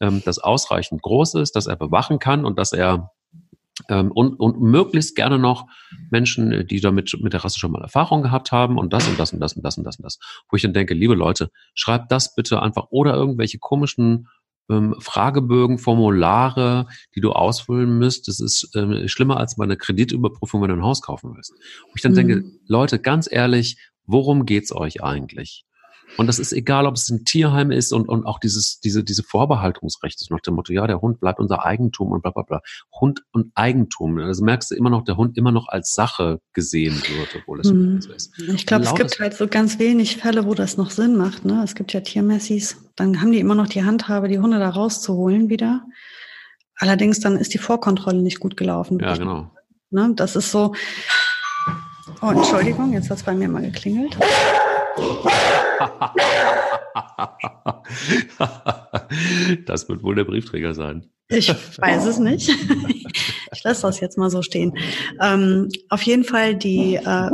[0.00, 3.12] ähm, das ausreichend groß ist, dass er bewachen kann und dass er
[3.88, 5.66] ähm, und, und möglichst gerne noch
[6.10, 9.32] Menschen, die damit mit der Rasse schon mal Erfahrung gehabt haben und das und das
[9.32, 10.18] und das und das und das und das.
[10.48, 14.28] Wo ich dann denke, liebe Leute, schreibt das bitte einfach oder irgendwelche komischen
[14.70, 18.28] ähm, Fragebögen, Formulare, die du ausfüllen müsst.
[18.28, 21.52] Das ist ähm, schlimmer als bei einer Kreditüberprüfung, wenn du ein Haus kaufen willst.
[21.86, 22.16] Wo ich dann mhm.
[22.16, 25.64] denke, Leute, ganz ehrlich, worum geht's euch eigentlich?
[26.16, 29.22] Und das ist egal, ob es ein Tierheim ist und, und auch dieses, diese, diese
[29.22, 32.60] Vorbehaltungsrecht ist nach dem Motto, ja, der Hund bleibt unser Eigentum und bla, bla, bla.
[33.00, 34.18] Hund und Eigentum.
[34.18, 37.70] Also merkst du immer noch, der Hund immer noch als Sache gesehen wird, obwohl es
[37.70, 38.00] hm.
[38.00, 38.38] so ist.
[38.38, 41.44] Ich glaube, es gibt halt so ganz wenig Fälle, wo das noch Sinn macht.
[41.44, 41.62] Ne?
[41.64, 45.48] Es gibt ja Tiermessis, dann haben die immer noch die Handhabe, die Hunde da rauszuholen
[45.48, 45.84] wieder.
[46.76, 48.98] Allerdings dann ist die Vorkontrolle nicht gut gelaufen.
[49.00, 49.50] Ja, genau.
[49.90, 50.12] Ne?
[50.14, 50.74] Das ist so.
[52.22, 54.16] Oh, Entschuldigung, jetzt hat es bei mir mal geklingelt.
[59.66, 61.10] das wird wohl der Briefträger sein.
[61.28, 62.50] Ich weiß es nicht.
[63.56, 64.76] Ich lasse das jetzt mal so stehen.
[65.22, 67.30] Ähm, auf jeden Fall die äh,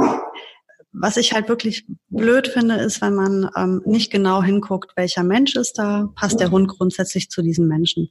[0.93, 5.55] was ich halt wirklich blöd finde, ist, wenn man ähm, nicht genau hinguckt, welcher Mensch
[5.55, 8.09] ist da, passt der Hund grundsätzlich zu diesem Menschen.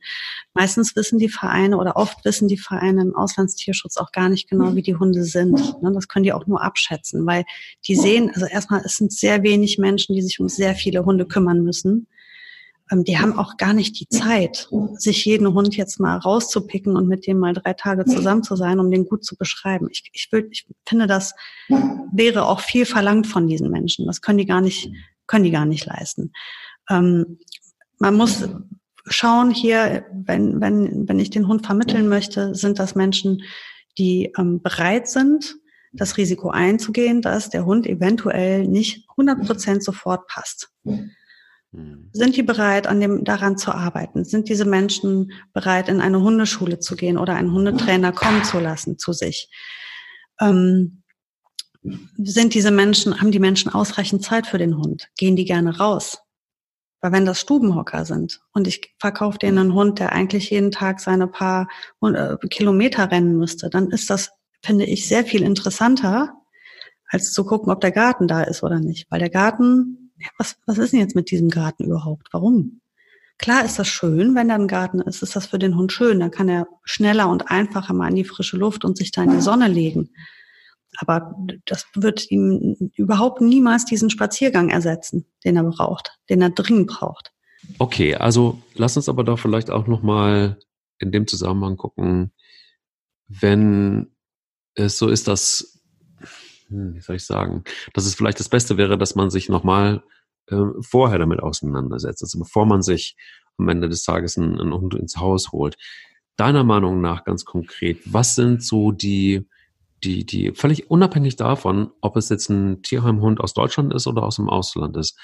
[0.54, 4.76] Meistens wissen die Vereine oder oft wissen die Vereine im Auslandstierschutz auch gar nicht genau,
[4.76, 5.82] wie die Hunde sind.
[5.82, 5.92] Ne?
[5.94, 7.44] Das können die auch nur abschätzen, weil
[7.86, 11.26] die sehen, also erstmal, es sind sehr wenig Menschen, die sich um sehr viele Hunde
[11.26, 12.08] kümmern müssen.
[12.92, 17.08] Ähm, die haben auch gar nicht die Zeit, sich jeden Hund jetzt mal rauszupicken und
[17.08, 19.88] mit dem mal drei Tage zusammen zu sein, um den gut zu beschreiben.
[19.92, 21.34] Ich, ich, will, ich finde, das
[22.12, 24.06] wäre auch viel verlangt von diesen Menschen.
[24.06, 24.92] Das können die gar nicht,
[25.28, 26.32] können die gar nicht leisten.
[26.90, 27.40] Ähm,
[28.00, 28.48] man muss
[29.06, 33.44] schauen hier, wenn, wenn, wenn ich den Hund vermitteln möchte, sind das Menschen,
[33.98, 35.58] die ähm, bereit sind,
[35.92, 40.70] das Risiko einzugehen, dass der Hund eventuell nicht 100 Prozent sofort passt.
[41.72, 42.10] Mhm.
[42.14, 44.26] Sind die bereit, an dem, daran zu arbeiten?
[44.26, 48.98] Sind diese Menschen bereit, in eine Hundeschule zu gehen oder einen Hundetrainer kommen zu lassen
[48.98, 49.50] zu sich?
[50.40, 51.04] Ähm,
[52.18, 55.08] sind diese Menschen, haben die Menschen ausreichend Zeit für den Hund?
[55.18, 56.20] Gehen die gerne raus?
[57.02, 61.00] Weil wenn das Stubenhocker sind und ich verkaufe denen einen Hund, der eigentlich jeden Tag
[61.00, 61.70] seine paar
[62.02, 64.32] äh, Kilometer rennen müsste, dann ist das,
[64.64, 66.34] finde ich, sehr viel interessanter,
[67.08, 69.10] als zu gucken, ob der Garten da ist oder nicht.
[69.10, 72.28] Weil der Garten was, was ist denn jetzt mit diesem Garten überhaupt?
[72.32, 72.82] Warum?
[73.38, 76.20] Klar ist das schön, wenn da ein Garten ist, ist das für den Hund schön.
[76.20, 79.32] Dann kann er schneller und einfacher mal in die frische Luft und sich da in
[79.32, 80.10] die Sonne legen.
[80.98, 81.34] Aber
[81.66, 87.32] das wird ihm überhaupt niemals diesen Spaziergang ersetzen, den er braucht, den er dringend braucht.
[87.78, 90.58] Okay, also lass uns aber doch vielleicht auch noch mal
[90.98, 92.32] in dem Zusammenhang gucken,
[93.28, 94.12] wenn
[94.74, 95.79] es so ist, dass
[96.70, 97.64] hm, wie soll ich sagen,
[97.94, 100.04] dass es vielleicht das Beste wäre, dass man sich nochmal
[100.48, 103.16] äh, vorher damit auseinandersetzt, also bevor man sich
[103.58, 105.78] am Ende des Tages einen, einen Hund ins Haus holt.
[106.38, 109.48] Deiner Meinung nach ganz konkret, was sind so die,
[110.04, 114.38] die, die völlig unabhängig davon, ob es jetzt ein Tierheimhund aus Deutschland ist oder aus
[114.38, 115.20] dem Ausland ist,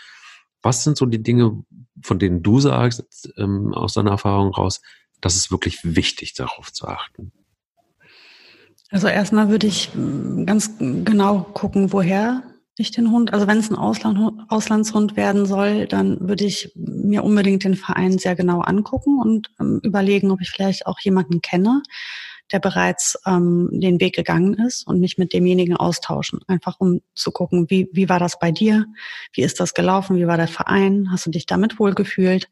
[0.61, 1.63] was sind so die Dinge,
[2.01, 4.81] von denen du sagst, ähm, aus deiner Erfahrung raus,
[5.21, 7.31] dass es wirklich wichtig darauf zu achten?
[8.91, 12.43] Also erstmal würde ich mm, ganz genau gucken, woher
[12.77, 14.19] ich den Hund, also wenn es ein Ausland,
[14.49, 19.79] Auslandshund werden soll, dann würde ich mir unbedingt den Verein sehr genau angucken und ähm,
[19.81, 21.83] überlegen, ob ich vielleicht auch jemanden kenne,
[22.51, 26.39] der bereits ähm, den Weg gegangen ist und mich mit demjenigen austauschen.
[26.47, 28.85] Einfach um zu gucken, wie, wie war das bei dir?
[29.33, 30.17] Wie ist das gelaufen?
[30.17, 31.09] Wie war der Verein?
[31.11, 32.49] Hast du dich damit wohlgefühlt?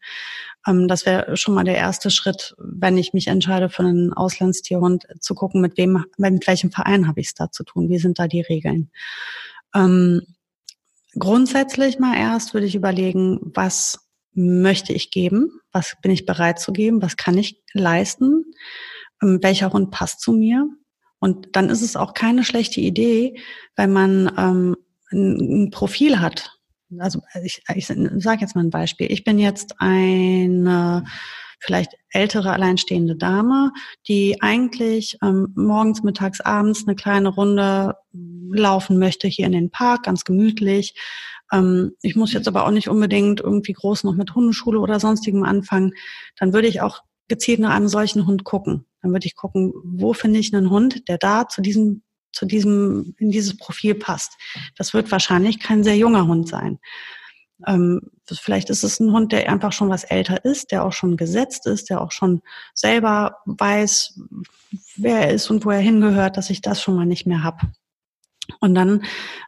[0.68, 5.06] Ähm, das wäre schon mal der erste Schritt, wenn ich mich entscheide für einen Auslandstierhund,
[5.20, 7.90] zu gucken, mit wem, mit welchem Verein habe ich es da zu tun?
[7.90, 8.90] Wie sind da die Regeln?
[9.76, 10.22] Ähm,
[11.18, 14.00] grundsätzlich mal erst würde ich überlegen, was
[14.34, 15.60] möchte ich geben?
[15.72, 17.02] Was bin ich bereit zu geben?
[17.02, 18.46] Was kann ich leisten?
[19.24, 20.68] Ähm, welcher Hund passt zu mir.
[21.20, 23.40] Und dann ist es auch keine schlechte Idee,
[23.76, 24.76] wenn man ähm,
[25.12, 26.60] ein, ein Profil hat.
[27.00, 29.12] Also ich, ich sage jetzt mal ein Beispiel.
[29.12, 31.06] Ich bin jetzt eine
[31.60, 33.72] vielleicht ältere alleinstehende Dame,
[34.08, 40.04] die eigentlich ähm, morgens, mittags, abends eine kleine Runde laufen möchte hier in den Park,
[40.04, 40.94] ganz gemütlich.
[41.54, 45.44] Ähm, ich muss jetzt aber auch nicht unbedingt irgendwie groß noch mit Hundeschule oder sonstigem
[45.44, 45.94] anfangen.
[46.38, 48.86] Dann würde ich auch gezielt nach einem solchen Hund gucken.
[49.02, 52.04] Dann würde ich gucken, wo finde ich einen Hund, der da zu diesem
[52.34, 54.34] zu diesem, in dieses Profil passt.
[54.76, 56.80] Das wird wahrscheinlich kein sehr junger Hund sein.
[57.66, 61.16] Ähm, vielleicht ist es ein Hund, der einfach schon was älter ist, der auch schon
[61.16, 62.42] gesetzt ist, der auch schon
[62.74, 64.20] selber weiß,
[64.98, 67.72] wer er ist und wo er hingehört, dass ich das schon mal nicht mehr habe.
[68.60, 69.04] Und dann,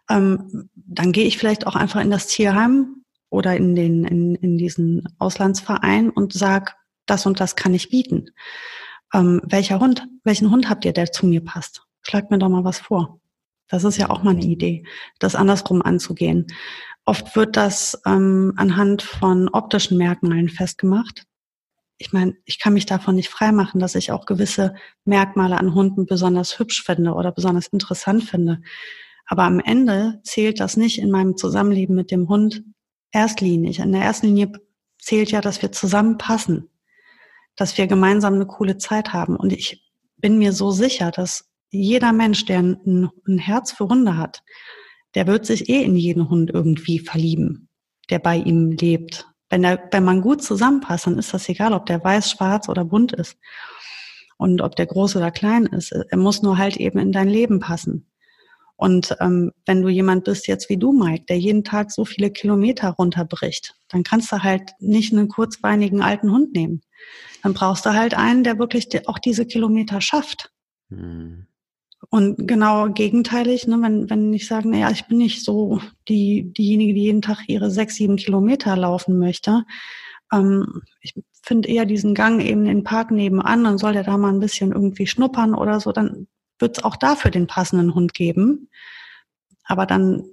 [0.09, 4.57] ähm, dann gehe ich vielleicht auch einfach in das Tierheim oder in den in, in
[4.57, 8.31] diesen Auslandsverein und sag, das und das kann ich bieten.
[9.13, 11.83] Ähm, welcher Hund, welchen Hund habt ihr, der zu mir passt?
[12.01, 13.19] Schlagt mir doch mal was vor.
[13.67, 14.83] Das ist ja auch mal eine Idee,
[15.19, 16.47] das andersrum anzugehen.
[17.05, 21.23] Oft wird das ähm, anhand von optischen Merkmalen festgemacht.
[21.97, 24.75] Ich meine, ich kann mich davon nicht freimachen, dass ich auch gewisse
[25.05, 28.61] Merkmale an Hunden besonders hübsch finde oder besonders interessant finde.
[29.27, 32.63] Aber am Ende zählt das nicht in meinem Zusammenleben mit dem Hund
[33.11, 33.79] erstlinig.
[33.79, 34.51] In der ersten Linie
[34.99, 36.69] zählt ja, dass wir zusammenpassen,
[37.55, 39.35] dass wir gemeinsam eine coole Zeit haben.
[39.35, 39.83] Und ich
[40.17, 44.43] bin mir so sicher, dass jeder Mensch, der ein, ein Herz für Hunde hat,
[45.13, 47.69] der wird sich eh in jeden Hund irgendwie verlieben,
[48.09, 49.27] der bei ihm lebt.
[49.49, 52.85] Wenn, der, wenn man gut zusammenpasst, dann ist das egal, ob der weiß, schwarz oder
[52.85, 53.37] bunt ist.
[54.37, 55.91] Und ob der groß oder klein ist.
[55.91, 58.07] Er muss nur halt eben in dein Leben passen.
[58.75, 62.29] Und ähm, wenn du jemand bist jetzt wie du, Mike, der jeden Tag so viele
[62.29, 66.81] Kilometer runterbricht, dann kannst du halt nicht einen kurzbeinigen alten Hund nehmen.
[67.41, 70.51] Dann brauchst du halt einen, der wirklich auch diese Kilometer schafft.
[70.89, 71.47] Hm.
[72.09, 75.79] Und genau gegenteilig, ne, wenn, wenn ich sage, naja, ich bin nicht so
[76.09, 79.63] die, diejenige, die jeden Tag ihre sechs, sieben Kilometer laufen möchte.
[80.33, 84.17] Ähm, ich finde eher diesen Gang eben in den Park nebenan, dann soll der da
[84.17, 86.27] mal ein bisschen irgendwie schnuppern oder so, dann
[86.59, 88.67] wird es auch dafür den passenden Hund geben.
[89.63, 90.25] Aber dann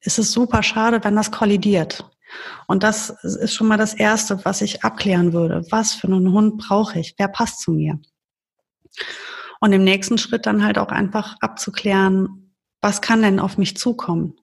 [0.00, 2.10] ist es super schade, wenn das kollidiert.
[2.66, 5.64] Und das ist schon mal das Erste, was ich abklären würde.
[5.70, 7.14] Was für einen Hund brauche ich?
[7.18, 8.00] Wer passt zu mir?
[9.60, 14.34] Und im nächsten Schritt dann halt auch einfach abzuklären, was kann denn auf mich zukommen?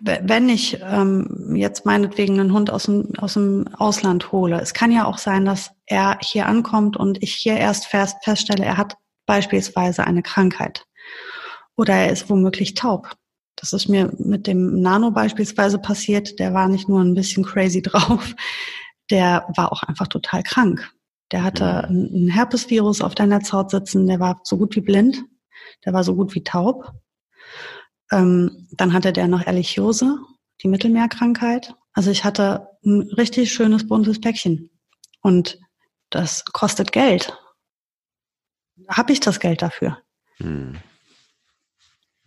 [0.00, 4.92] Wenn ich ähm, jetzt meinetwegen einen Hund aus dem, aus dem Ausland hole, es kann
[4.92, 8.96] ja auch sein, dass er hier ankommt und ich hier erst fest, feststelle, er hat
[9.24, 10.84] beispielsweise eine Krankheit
[11.76, 13.16] oder er ist womöglich taub.
[13.64, 16.38] Das ist mir mit dem Nano beispielsweise passiert.
[16.38, 18.34] Der war nicht nur ein bisschen crazy drauf,
[19.10, 20.92] der war auch einfach total krank.
[21.32, 22.26] Der hatte mhm.
[22.26, 25.24] ein Herpesvirus auf der Netzhaut sitzen, der war so gut wie blind,
[25.86, 26.92] der war so gut wie taub.
[28.12, 30.18] Ähm, dann hatte der noch Ehrlichiose,
[30.62, 31.74] die Mittelmeerkrankheit.
[31.94, 34.78] Also ich hatte ein richtig schönes buntes Päckchen.
[35.22, 35.58] Und
[36.10, 37.34] das kostet Geld.
[38.90, 40.02] Habe ich das Geld dafür?
[40.36, 40.76] Hm.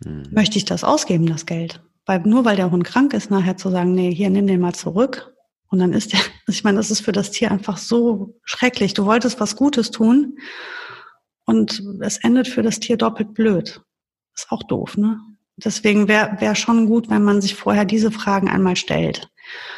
[0.04, 0.24] Hm.
[0.30, 1.82] Möchte ich das ausgeben, das Geld?
[2.06, 4.74] Weil nur weil der Hund krank ist, nachher zu sagen, nee, hier nimm den mal
[4.74, 5.34] zurück,
[5.70, 8.94] und dann ist der, ich meine, das ist für das Tier einfach so schrecklich.
[8.94, 10.38] Du wolltest was Gutes tun
[11.44, 13.80] und es endet für das Tier doppelt blöd.
[14.34, 15.20] Ist auch doof, ne?
[15.56, 19.28] Deswegen wäre wär schon gut, wenn man sich vorher diese Fragen einmal stellt.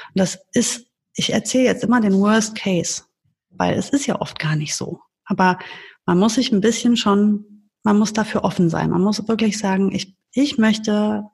[0.09, 3.05] Und das ist, ich erzähle jetzt immer den Worst Case,
[3.49, 5.01] weil es ist ja oft gar nicht so.
[5.25, 5.59] Aber
[6.05, 7.50] man muss sich ein bisschen schon,
[7.83, 8.91] man muss dafür offen sein.
[8.91, 11.25] Man muss wirklich sagen, ich, ich möchte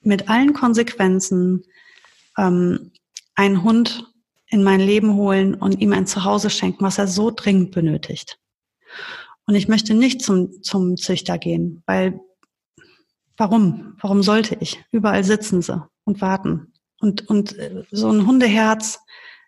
[0.00, 1.64] mit allen Konsequenzen
[2.36, 2.92] ähm,
[3.34, 4.12] einen Hund
[4.48, 8.38] in mein Leben holen und ihm ein Zuhause schenken, was er so dringend benötigt.
[9.46, 12.20] Und ich möchte nicht zum, zum Züchter gehen, weil
[13.36, 13.96] warum?
[14.00, 14.82] Warum sollte ich?
[14.90, 16.72] Überall sitzen sie und warten.
[17.00, 18.98] Und, und äh, so ein Hundeherz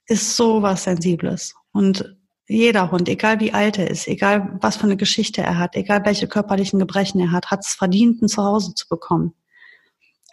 [0.07, 1.55] ist so was Sensibles.
[1.73, 2.18] Und
[2.49, 6.05] jeder Hund, egal wie alt er ist, egal was für eine Geschichte er hat, egal
[6.05, 9.35] welche körperlichen Gebrechen er hat, hat es verdient, ein Zuhause zu bekommen.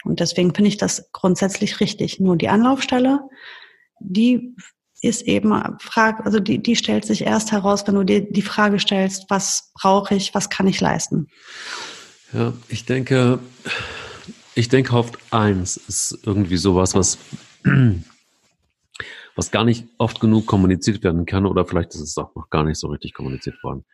[0.05, 2.19] Und deswegen finde ich das grundsätzlich richtig.
[2.19, 3.19] Nur die Anlaufstelle,
[3.99, 4.55] die
[5.01, 8.79] ist eben frag, also die, die stellt sich erst heraus, wenn du dir die Frage
[8.79, 11.27] stellst, was brauche ich, was kann ich leisten?
[12.33, 13.39] Ja, ich denke,
[14.53, 17.17] ich denke oft eins ist irgendwie sowas, was,
[19.35, 22.63] was gar nicht oft genug kommuniziert werden kann oder vielleicht ist es auch noch gar
[22.63, 23.85] nicht so richtig kommuniziert worden.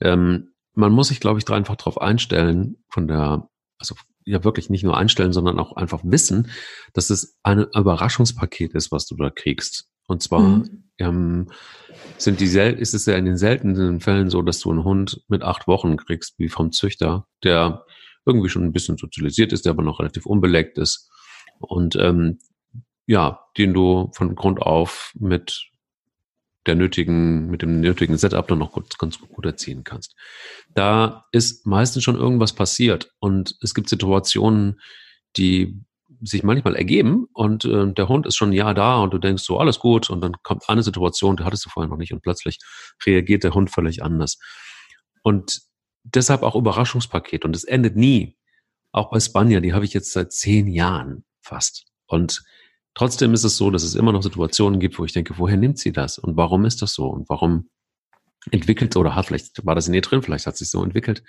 [0.00, 4.84] Ähm, man muss sich, glaube ich, einfach darauf einstellen, von der, also ja wirklich nicht
[4.84, 6.50] nur einstellen, sondern auch einfach wissen,
[6.92, 9.88] dass es ein Überraschungspaket ist, was du da kriegst.
[10.06, 10.84] Und zwar mhm.
[10.98, 11.48] ähm,
[12.18, 15.22] sind die sel ist es ja in den seltenen Fällen so, dass du einen Hund
[15.28, 17.84] mit acht Wochen kriegst, wie vom Züchter, der
[18.24, 21.08] irgendwie schon ein bisschen sozialisiert ist, der aber noch relativ unbeleckt ist.
[21.58, 22.38] Und ähm,
[23.06, 25.70] ja, den du von Grund auf mit
[26.66, 30.14] der nötigen, mit dem nötigen Setup dann noch gut, ganz gut erziehen kannst.
[30.74, 34.80] Da ist meistens schon irgendwas passiert und es gibt Situationen,
[35.36, 35.80] die
[36.22, 39.44] sich manchmal ergeben und äh, der Hund ist schon ein Jahr da und du denkst
[39.44, 42.22] so, alles gut und dann kommt eine Situation, die hattest du vorher noch nicht und
[42.22, 42.58] plötzlich
[43.04, 44.38] reagiert der Hund völlig anders.
[45.22, 45.60] Und
[46.04, 48.36] deshalb auch Überraschungspaket und es endet nie.
[48.92, 51.86] Auch bei Spanja, die habe ich jetzt seit zehn Jahren fast.
[52.06, 52.42] Und
[52.96, 55.78] trotzdem ist es so, dass es immer noch Situationen gibt, wo ich denke, woher nimmt
[55.78, 56.18] sie das?
[56.18, 57.06] Und warum ist das so?
[57.06, 57.68] Und warum
[58.50, 61.22] entwickelt oder hat, vielleicht war das in ihr drin, vielleicht hat sich so entwickelt.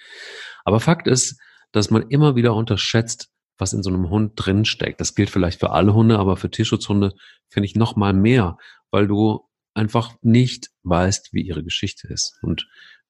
[0.64, 1.40] Aber Fakt ist,
[1.72, 5.02] dass man immer wieder unterschätzt, was in so einem Hund drinsteckt.
[5.02, 7.14] Das gilt vielleicht für alle Hunde, aber für Tierschutzhunde
[7.50, 8.58] finde ich noch mal mehr,
[8.92, 9.42] weil du
[9.74, 12.38] einfach nicht weißt, wie ihre Geschichte ist.
[12.42, 12.68] Und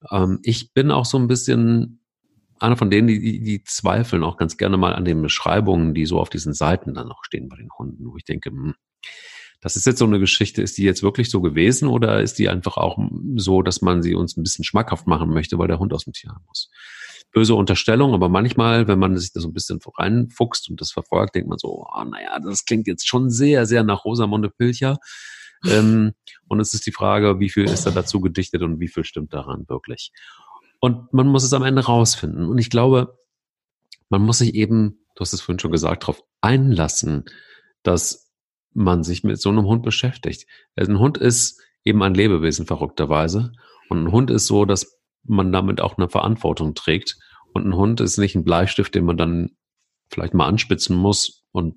[0.10, 2.02] ähm, ich bin auch so ein bisschen
[2.60, 6.20] einer von denen, die, die, zweifeln auch ganz gerne mal an den Beschreibungen, die so
[6.20, 8.76] auf diesen Seiten dann auch stehen bei den Hunden, wo ich denke, hm,
[9.62, 12.50] das ist jetzt so eine Geschichte, ist die jetzt wirklich so gewesen oder ist die
[12.50, 12.98] einfach auch
[13.36, 16.14] so, dass man sie uns ein bisschen schmackhaft machen möchte, weil der Hund aus dem
[16.14, 16.70] Tier muss?
[17.32, 21.36] Böse Unterstellung, aber manchmal, wenn man sich da so ein bisschen reinfuchst und das verfolgt,
[21.36, 24.98] denkt man so, oh, naja, das klingt jetzt schon sehr, sehr nach Rosamunde Pilcher.
[25.68, 26.14] ähm,
[26.48, 29.34] und es ist die Frage, wie viel ist da dazu gedichtet und wie viel stimmt
[29.34, 30.12] daran wirklich?
[30.80, 32.48] Und man muss es am Ende rausfinden.
[32.48, 33.18] Und ich glaube,
[34.10, 37.26] man muss sich eben, du hast es vorhin schon gesagt, darauf einlassen,
[37.84, 38.32] dass
[38.74, 40.46] man sich mit so einem Hund beschäftigt.
[40.76, 43.54] Also ein Hund ist eben ein Lebewesen verrückterweise.
[43.90, 47.18] Und ein Hund ist so, dass man damit auch eine Verantwortung trägt.
[47.54, 49.52] Und ein Hund ist nicht ein Bleistift, den man dann
[50.10, 51.76] vielleicht mal anspitzen muss und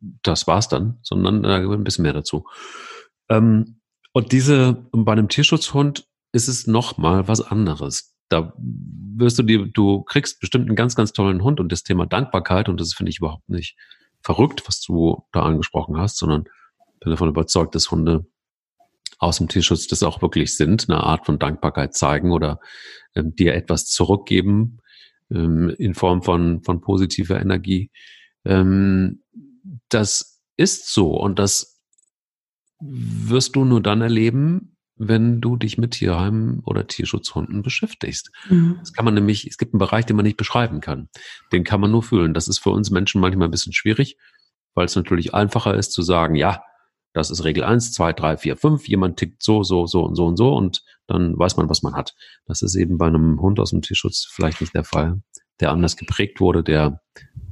[0.00, 2.46] das war's dann, sondern da gehört ein bisschen mehr dazu.
[3.28, 3.80] Ähm,
[4.12, 10.02] und diese, bei einem Tierschutzhund ist es nochmal was anderes da wirst du dir, du
[10.02, 13.18] kriegst bestimmt einen ganz, ganz tollen Hund und das Thema Dankbarkeit, und das finde ich
[13.18, 13.76] überhaupt nicht
[14.22, 16.44] verrückt, was du da angesprochen hast, sondern
[17.00, 18.26] bin davon überzeugt, dass Hunde
[19.18, 22.60] aus dem Tierschutz das auch wirklich sind, eine Art von Dankbarkeit zeigen oder
[23.14, 24.78] ähm, dir etwas zurückgeben
[25.30, 27.90] ähm, in Form von, von positiver Energie.
[28.44, 29.22] Ähm,
[29.88, 31.80] das ist so und das
[32.80, 38.30] wirst du nur dann erleben, wenn du dich mit Tierheimen oder Tierschutzhunden beschäftigst.
[38.48, 38.76] Mhm.
[38.80, 41.08] Das kann man nämlich, es gibt einen Bereich, den man nicht beschreiben kann.
[41.52, 42.34] Den kann man nur fühlen.
[42.34, 44.16] Das ist für uns Menschen manchmal ein bisschen schwierig,
[44.74, 46.62] weil es natürlich einfacher ist zu sagen, ja,
[47.14, 48.86] das ist Regel eins, zwei, drei, vier, fünf.
[48.86, 51.94] Jemand tickt so, so, so und so und so und dann weiß man, was man
[51.94, 52.14] hat.
[52.46, 55.22] Das ist eben bei einem Hund aus dem Tierschutz vielleicht nicht der Fall,
[55.60, 57.00] der anders geprägt wurde, der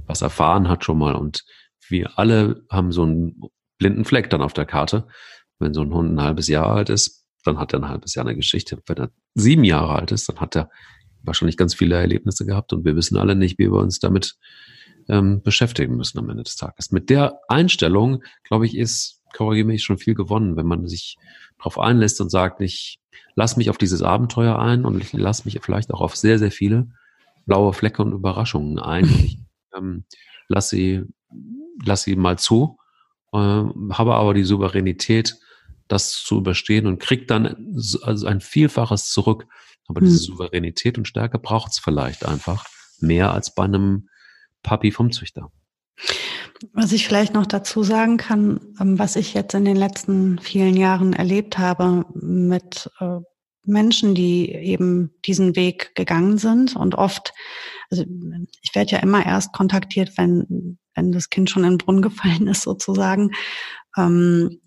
[0.07, 1.45] was erfahren hat schon mal und
[1.89, 3.41] wir alle haben so einen
[3.79, 5.07] blinden Fleck dann auf der Karte.
[5.59, 8.27] Wenn so ein Hund ein halbes Jahr alt ist, dann hat er ein halbes Jahr
[8.27, 8.79] eine Geschichte.
[8.87, 10.71] Wenn er sieben Jahre alt ist, dann hat er
[11.23, 14.37] wahrscheinlich ganz viele Erlebnisse gehabt und wir wissen alle nicht, wie wir uns damit
[15.09, 16.91] ähm, beschäftigen müssen am Ende des Tages.
[16.91, 21.17] Mit der Einstellung, glaube ich, ist, korrigiere mich, schon viel gewonnen, wenn man sich
[21.59, 23.01] darauf einlässt und sagt, ich
[23.35, 26.51] lass mich auf dieses Abenteuer ein und ich lass mich vielleicht auch auf sehr, sehr
[26.51, 26.89] viele
[27.45, 29.05] blaue Flecke und Überraschungen ein.
[29.05, 29.39] Ich
[29.77, 30.05] ähm,
[30.49, 31.03] lass sie,
[31.85, 32.79] lass sie mal zu,
[33.33, 35.37] äh, habe aber die Souveränität,
[35.89, 39.47] das zu überstehen und kriegt dann also ein Vielfaches zurück.
[39.89, 40.25] Aber diese hm.
[40.25, 42.65] Souveränität und Stärke braucht es vielleicht einfach
[43.01, 44.09] mehr als bei einem
[44.63, 45.51] Papi vom Züchter.
[46.73, 50.77] Was ich vielleicht noch dazu sagen kann, ähm, was ich jetzt in den letzten vielen
[50.77, 53.19] Jahren erlebt habe mit äh,
[53.65, 57.33] Menschen, die eben diesen Weg gegangen sind und oft,
[57.91, 58.05] also
[58.63, 62.47] ich werde ja immer erst kontaktiert, wenn, wenn das Kind schon in den Brunnen gefallen
[62.47, 63.33] ist sozusagen.
[63.97, 64.61] Ähm,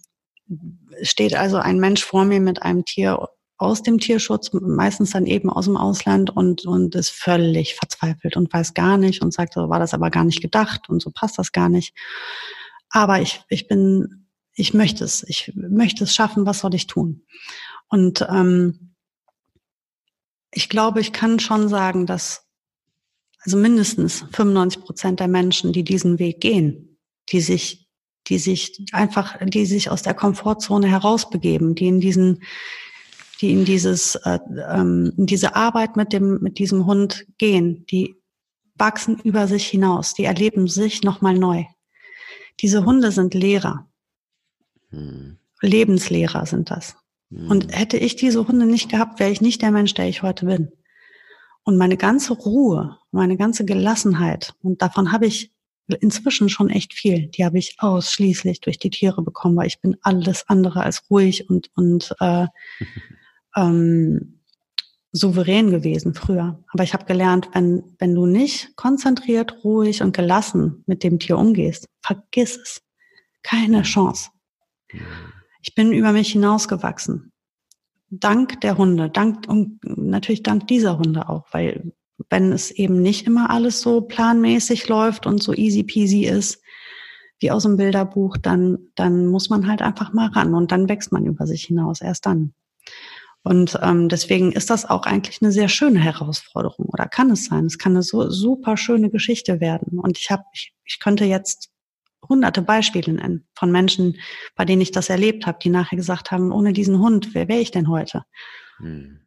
[1.02, 5.50] steht also ein Mensch vor mir mit einem Tier aus dem Tierschutz, meistens dann eben
[5.50, 9.68] aus dem Ausland und, und ist völlig verzweifelt und weiß gar nicht und sagt, so
[9.70, 11.94] war das aber gar nicht gedacht und so passt das gar nicht.
[12.90, 17.26] Aber ich, ich bin, ich möchte es, ich möchte es schaffen, was soll ich tun?
[17.90, 18.96] Und ähm,
[20.52, 22.46] ich glaube, ich kann schon sagen, dass
[23.42, 26.98] also mindestens 95 Prozent der Menschen, die diesen Weg gehen,
[27.30, 27.89] die sich
[28.30, 32.44] die sich einfach, die sich aus der Komfortzone herausbegeben, die in diesen,
[33.42, 34.40] die in dieses, äh,
[34.72, 38.16] ähm, in diese Arbeit mit dem, mit diesem Hund gehen, die
[38.76, 41.66] wachsen über sich hinaus, die erleben sich nochmal neu.
[42.62, 43.90] Diese Hunde sind Lehrer.
[44.90, 45.38] Hm.
[45.62, 46.96] Lebenslehrer sind das.
[47.32, 47.50] Hm.
[47.50, 50.46] Und hätte ich diese Hunde nicht gehabt, wäre ich nicht der Mensch, der ich heute
[50.46, 50.72] bin.
[51.64, 55.52] Und meine ganze Ruhe, meine ganze Gelassenheit, und davon habe ich
[55.96, 57.28] inzwischen schon echt viel.
[57.28, 61.50] Die habe ich ausschließlich durch die Tiere bekommen, weil ich bin alles andere als ruhig
[61.50, 62.48] und, und äh,
[63.56, 64.40] ähm,
[65.12, 66.64] souverän gewesen früher.
[66.72, 71.38] Aber ich habe gelernt, wenn, wenn du nicht konzentriert, ruhig und gelassen mit dem Tier
[71.38, 72.82] umgehst, vergiss es.
[73.42, 74.30] Keine Chance.
[75.62, 77.32] Ich bin über mich hinausgewachsen.
[78.10, 81.94] Dank der Hunde, dank und natürlich dank dieser Hunde auch, weil
[82.30, 86.62] wenn es eben nicht immer alles so planmäßig läuft und so easy peasy ist,
[87.40, 91.12] wie aus dem Bilderbuch, dann, dann muss man halt einfach mal ran und dann wächst
[91.12, 92.54] man über sich hinaus, erst dann.
[93.44, 97.66] Und ähm, deswegen ist das auch eigentlich eine sehr schöne Herausforderung oder kann es sein.
[97.66, 99.98] Es kann eine so super schöne Geschichte werden.
[99.98, 101.70] Und ich habe, ich, ich könnte jetzt
[102.28, 104.18] hunderte Beispiele nennen von Menschen,
[104.56, 107.62] bei denen ich das erlebt habe, die nachher gesagt haben, ohne diesen Hund, wer wäre
[107.62, 108.24] ich denn heute?
[108.78, 109.22] Hm.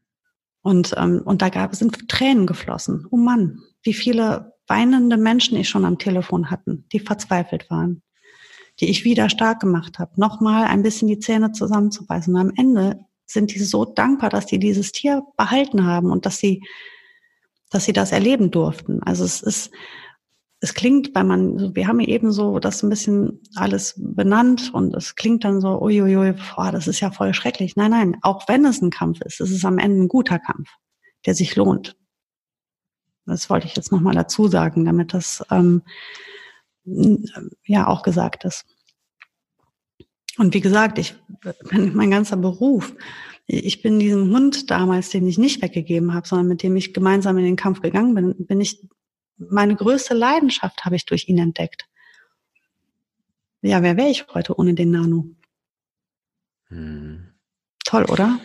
[0.62, 3.06] Und, ähm, und da gab, sind Tränen geflossen.
[3.10, 8.02] Oh Mann, wie viele weinende Menschen ich schon am Telefon hatten, die verzweifelt waren,
[8.80, 12.34] die ich wieder stark gemacht habe, nochmal ein bisschen die Zähne zusammenzubeißen.
[12.34, 16.38] Und am Ende sind die so dankbar, dass die dieses Tier behalten haben und dass
[16.38, 16.62] sie,
[17.70, 19.02] dass sie das erleben durften.
[19.02, 19.72] Also es ist,
[20.62, 25.16] es klingt, weil man, wir haben eben so das ein bisschen alles benannt und es
[25.16, 27.74] klingt dann so, uiuiui, boah, das ist ja voll schrecklich.
[27.74, 30.70] Nein, nein, auch wenn es ein Kampf ist, ist es am Ende ein guter Kampf,
[31.26, 31.96] der sich lohnt.
[33.26, 35.82] Das wollte ich jetzt nochmal dazu sagen, damit das ähm,
[37.64, 38.64] ja auch gesagt ist.
[40.38, 41.16] Und wie gesagt, ich,
[41.72, 42.94] mein ganzer Beruf,
[43.46, 47.36] ich bin diesem Hund damals, den ich nicht weggegeben habe, sondern mit dem ich gemeinsam
[47.38, 48.88] in den Kampf gegangen bin, bin ich
[49.50, 51.86] meine größte Leidenschaft habe ich durch ihn entdeckt.
[53.62, 55.26] Ja, wer wäre ich heute ohne den Nano?
[56.68, 57.32] Hm.
[57.84, 58.38] Toll, oder?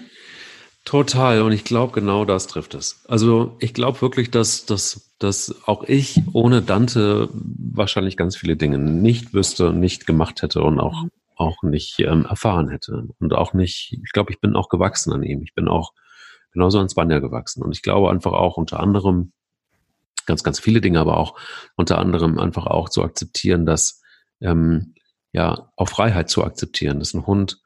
[0.85, 1.41] Total.
[1.41, 3.03] Und ich glaube, genau das trifft es.
[3.07, 8.77] Also ich glaube wirklich, dass, dass, dass auch ich ohne Dante wahrscheinlich ganz viele Dinge
[8.77, 11.03] nicht wüsste, nicht gemacht hätte und auch,
[11.35, 13.07] auch nicht ähm, erfahren hätte.
[13.19, 15.41] Und auch nicht, ich glaube, ich bin auch gewachsen an ihm.
[15.41, 15.93] Ich bin auch
[16.53, 17.63] genauso an Spanier gewachsen.
[17.63, 19.33] Und ich glaube einfach auch unter anderem,
[20.27, 21.39] ganz, ganz viele Dinge, aber auch
[21.75, 24.01] unter anderem einfach auch zu akzeptieren, dass
[24.41, 24.93] ähm,
[25.31, 27.59] ja auch Freiheit zu akzeptieren, dass ein Hund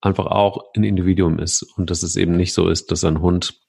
[0.00, 3.60] einfach auch ein Individuum ist und dass es eben nicht so ist, dass ein Hund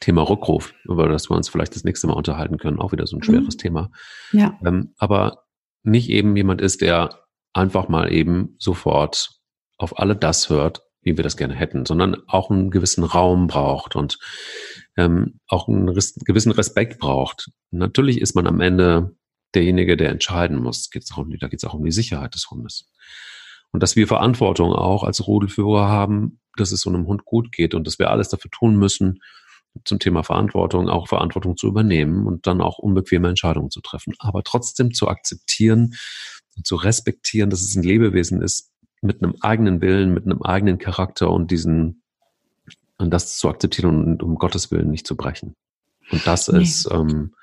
[0.00, 3.16] Thema Rückruf, über das wir uns vielleicht das nächste Mal unterhalten können, auch wieder so
[3.16, 3.58] ein schweres mhm.
[3.58, 3.90] Thema.
[4.32, 4.58] Ja.
[4.64, 5.44] Ähm, aber
[5.82, 9.30] nicht eben jemand ist, der einfach mal eben sofort
[9.78, 13.96] auf alle das hört, wie wir das gerne hätten, sondern auch einen gewissen Raum braucht
[13.96, 14.18] und
[14.98, 17.50] ähm, auch einen gewissen Respekt braucht.
[17.70, 19.16] Natürlich ist man am Ende
[19.54, 20.90] derjenige, der entscheiden muss.
[20.90, 22.90] Geht's auch um, da geht es auch um die Sicherheit des Hundes.
[23.70, 27.74] Und dass wir Verantwortung auch als Rudelführer haben, dass es so einem Hund gut geht
[27.74, 29.20] und dass wir alles dafür tun müssen,
[29.84, 34.14] zum Thema Verantwortung auch Verantwortung zu übernehmen und dann auch unbequeme Entscheidungen zu treffen.
[34.18, 35.94] Aber trotzdem zu akzeptieren
[36.56, 40.78] und zu respektieren, dass es ein Lebewesen ist, mit einem eigenen Willen, mit einem eigenen
[40.78, 42.02] Charakter und diesen
[42.98, 45.54] und das zu akzeptieren und um Gottes Willen nicht zu brechen.
[46.10, 46.62] Und das nee.
[46.62, 47.34] ist, ähm,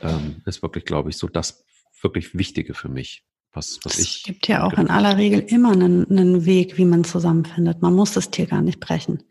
[0.00, 1.64] ähm, ist wirklich, glaube ich, so das
[2.00, 3.24] wirklich Wichtige für mich.
[3.54, 7.04] Was, was es gibt ja auch in aller Regel immer einen, einen Weg, wie man
[7.04, 7.82] zusammenfindet.
[7.82, 9.24] Man muss das Tier gar nicht brechen.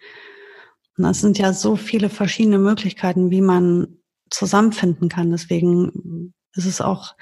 [0.97, 3.97] Und es sind ja so viele verschiedene Möglichkeiten, wie man
[4.29, 5.31] zusammenfinden kann.
[5.31, 7.15] Deswegen ist es auch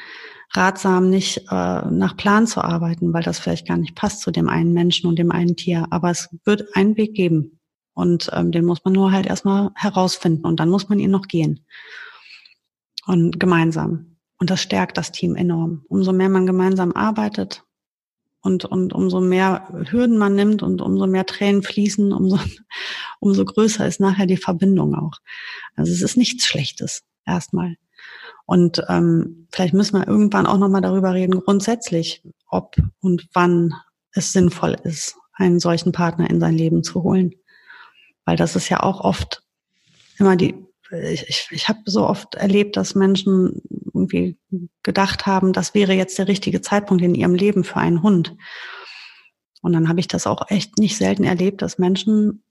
[0.53, 4.49] ratsam, nicht äh, nach Plan zu arbeiten, weil das vielleicht gar nicht passt zu dem
[4.49, 5.87] einen Menschen und dem einen Tier.
[5.91, 7.58] Aber es wird einen Weg geben.
[7.99, 11.27] Und ähm, den muss man nur halt erstmal herausfinden und dann muss man ihn noch
[11.27, 11.65] gehen.
[13.05, 14.15] Und gemeinsam.
[14.37, 15.83] Und das stärkt das Team enorm.
[15.89, 17.65] Umso mehr man gemeinsam arbeitet
[18.39, 22.39] und, und umso mehr Hürden man nimmt und umso mehr Tränen fließen, umso,
[23.19, 25.17] umso größer ist nachher die Verbindung auch.
[25.75, 27.75] Also es ist nichts Schlechtes erstmal.
[28.45, 33.73] Und ähm, vielleicht müssen wir irgendwann auch nochmal darüber reden, grundsätzlich, ob und wann
[34.13, 37.33] es sinnvoll ist, einen solchen Partner in sein Leben zu holen.
[38.29, 39.41] Weil das ist ja auch oft
[40.19, 40.53] immer die,
[40.91, 44.37] ich, ich, ich habe so oft erlebt, dass Menschen irgendwie
[44.83, 48.35] gedacht haben, das wäre jetzt der richtige Zeitpunkt in ihrem Leben für einen Hund.
[49.63, 52.43] Und dann habe ich das auch echt nicht selten erlebt, dass Menschen,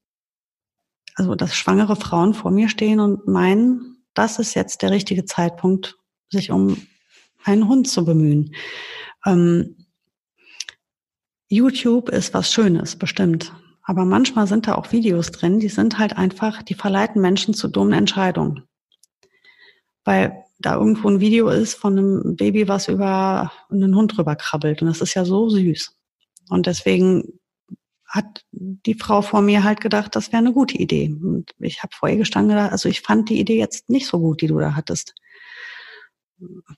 [1.15, 5.97] also dass schwangere Frauen vor mir stehen und meinen, das ist jetzt der richtige Zeitpunkt,
[6.29, 6.89] sich um
[7.45, 8.53] einen Hund zu bemühen.
[9.25, 9.87] Ähm,
[11.49, 13.53] YouTube ist was Schönes, bestimmt.
[13.89, 17.69] Aber manchmal sind da auch Videos drin, die sind halt einfach, die verleiten Menschen zu
[17.69, 18.65] dummen Entscheidungen.
[20.05, 24.83] Weil da irgendwo ein Video ist von einem Baby, was über einen Hund drüber krabbelt.
[24.83, 25.97] Und das ist ja so süß.
[26.51, 27.41] Und deswegen
[28.05, 31.07] hat die Frau vor mir halt gedacht, das wäre eine gute Idee.
[31.09, 34.19] Und ich habe vor ihr gestanden gedacht, also ich fand die Idee jetzt nicht so
[34.19, 35.15] gut, die du da hattest.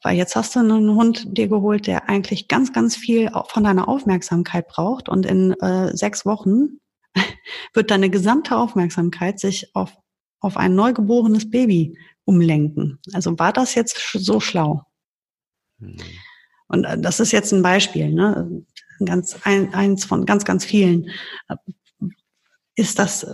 [0.05, 3.89] Weil jetzt hast du einen Hund dir geholt, der eigentlich ganz, ganz viel von deiner
[3.89, 5.09] Aufmerksamkeit braucht.
[5.09, 6.79] Und in äh, sechs Wochen
[7.75, 9.97] wird deine gesamte Aufmerksamkeit sich auf,
[10.41, 12.99] auf ein neugeborenes Baby umlenken.
[13.13, 14.83] Also war das jetzt so schlau?
[15.79, 15.97] Mhm.
[16.69, 18.13] Und äh, das ist jetzt ein Beispiel.
[18.13, 18.65] Ne?
[19.05, 21.11] ganz ein, eins von ganz, ganz vielen,
[22.75, 23.27] ist das,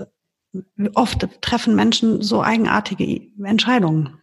[0.95, 4.23] oft treffen Menschen so eigenartige Entscheidungen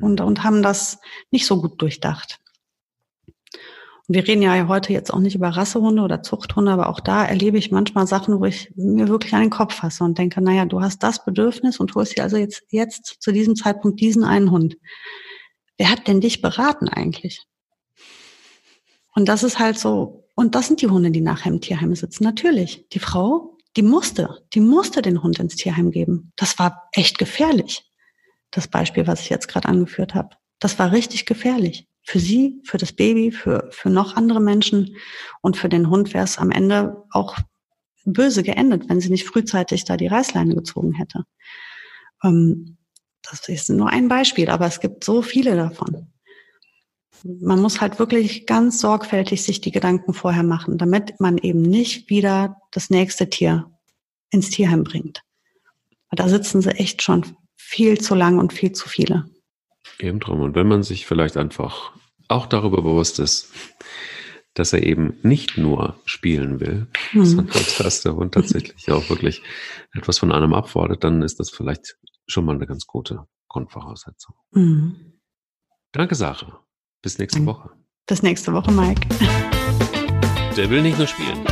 [0.00, 0.98] und, und haben das
[1.30, 2.39] nicht so gut durchdacht.
[4.12, 7.58] Wir reden ja heute jetzt auch nicht über Rassehunde oder Zuchthunde, aber auch da erlebe
[7.58, 10.80] ich manchmal Sachen, wo ich mir wirklich an den Kopf fasse und denke, naja, du
[10.80, 14.76] hast das Bedürfnis und holst dir also jetzt, jetzt zu diesem Zeitpunkt diesen einen Hund.
[15.78, 17.46] Wer hat denn dich beraten eigentlich?
[19.14, 22.24] Und das ist halt so, und das sind die Hunde, die nachher im Tierheim sitzen.
[22.24, 22.88] Natürlich.
[22.88, 26.32] Die Frau, die musste, die musste den Hund ins Tierheim geben.
[26.34, 27.88] Das war echt gefährlich.
[28.50, 30.30] Das Beispiel, was ich jetzt gerade angeführt habe.
[30.58, 34.96] Das war richtig gefährlich für sie, für das Baby, für, für noch andere Menschen
[35.42, 37.36] und für den Hund wäre es am Ende auch
[38.04, 41.24] böse geendet, wenn sie nicht frühzeitig da die Reißleine gezogen hätte.
[42.24, 42.78] Ähm,
[43.22, 46.12] das ist nur ein Beispiel, aber es gibt so viele davon.
[47.22, 52.10] Man muss halt wirklich ganz sorgfältig sich die Gedanken vorher machen, damit man eben nicht
[52.10, 53.70] wieder das nächste Tier
[54.30, 55.22] ins Tierheim bringt.
[56.10, 57.24] Da sitzen sie echt schon
[57.56, 59.30] viel zu lang und viel zu viele.
[60.00, 60.40] Eben drum.
[60.40, 61.92] Und wenn man sich vielleicht einfach
[62.30, 63.52] auch darüber bewusst ist,
[64.54, 67.24] dass er eben nicht nur spielen will, mhm.
[67.24, 69.42] sondern dass der Hund tatsächlich auch wirklich
[69.92, 74.34] etwas von einem abfordert, dann ist das vielleicht schon mal eine ganz gute Grundvoraussetzung.
[74.52, 75.20] Mhm.
[75.92, 76.64] Danke, Sarah.
[77.02, 77.44] Bis nächste.
[77.46, 77.70] Woche.
[78.06, 79.08] Bis nächste Woche, Mike.
[80.56, 81.44] Der will nicht nur spielen.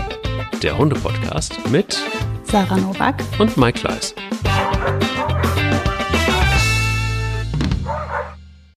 [0.63, 1.99] Der Hunde-Podcast mit
[2.45, 4.15] Sarah Novak und Mike Kleiss.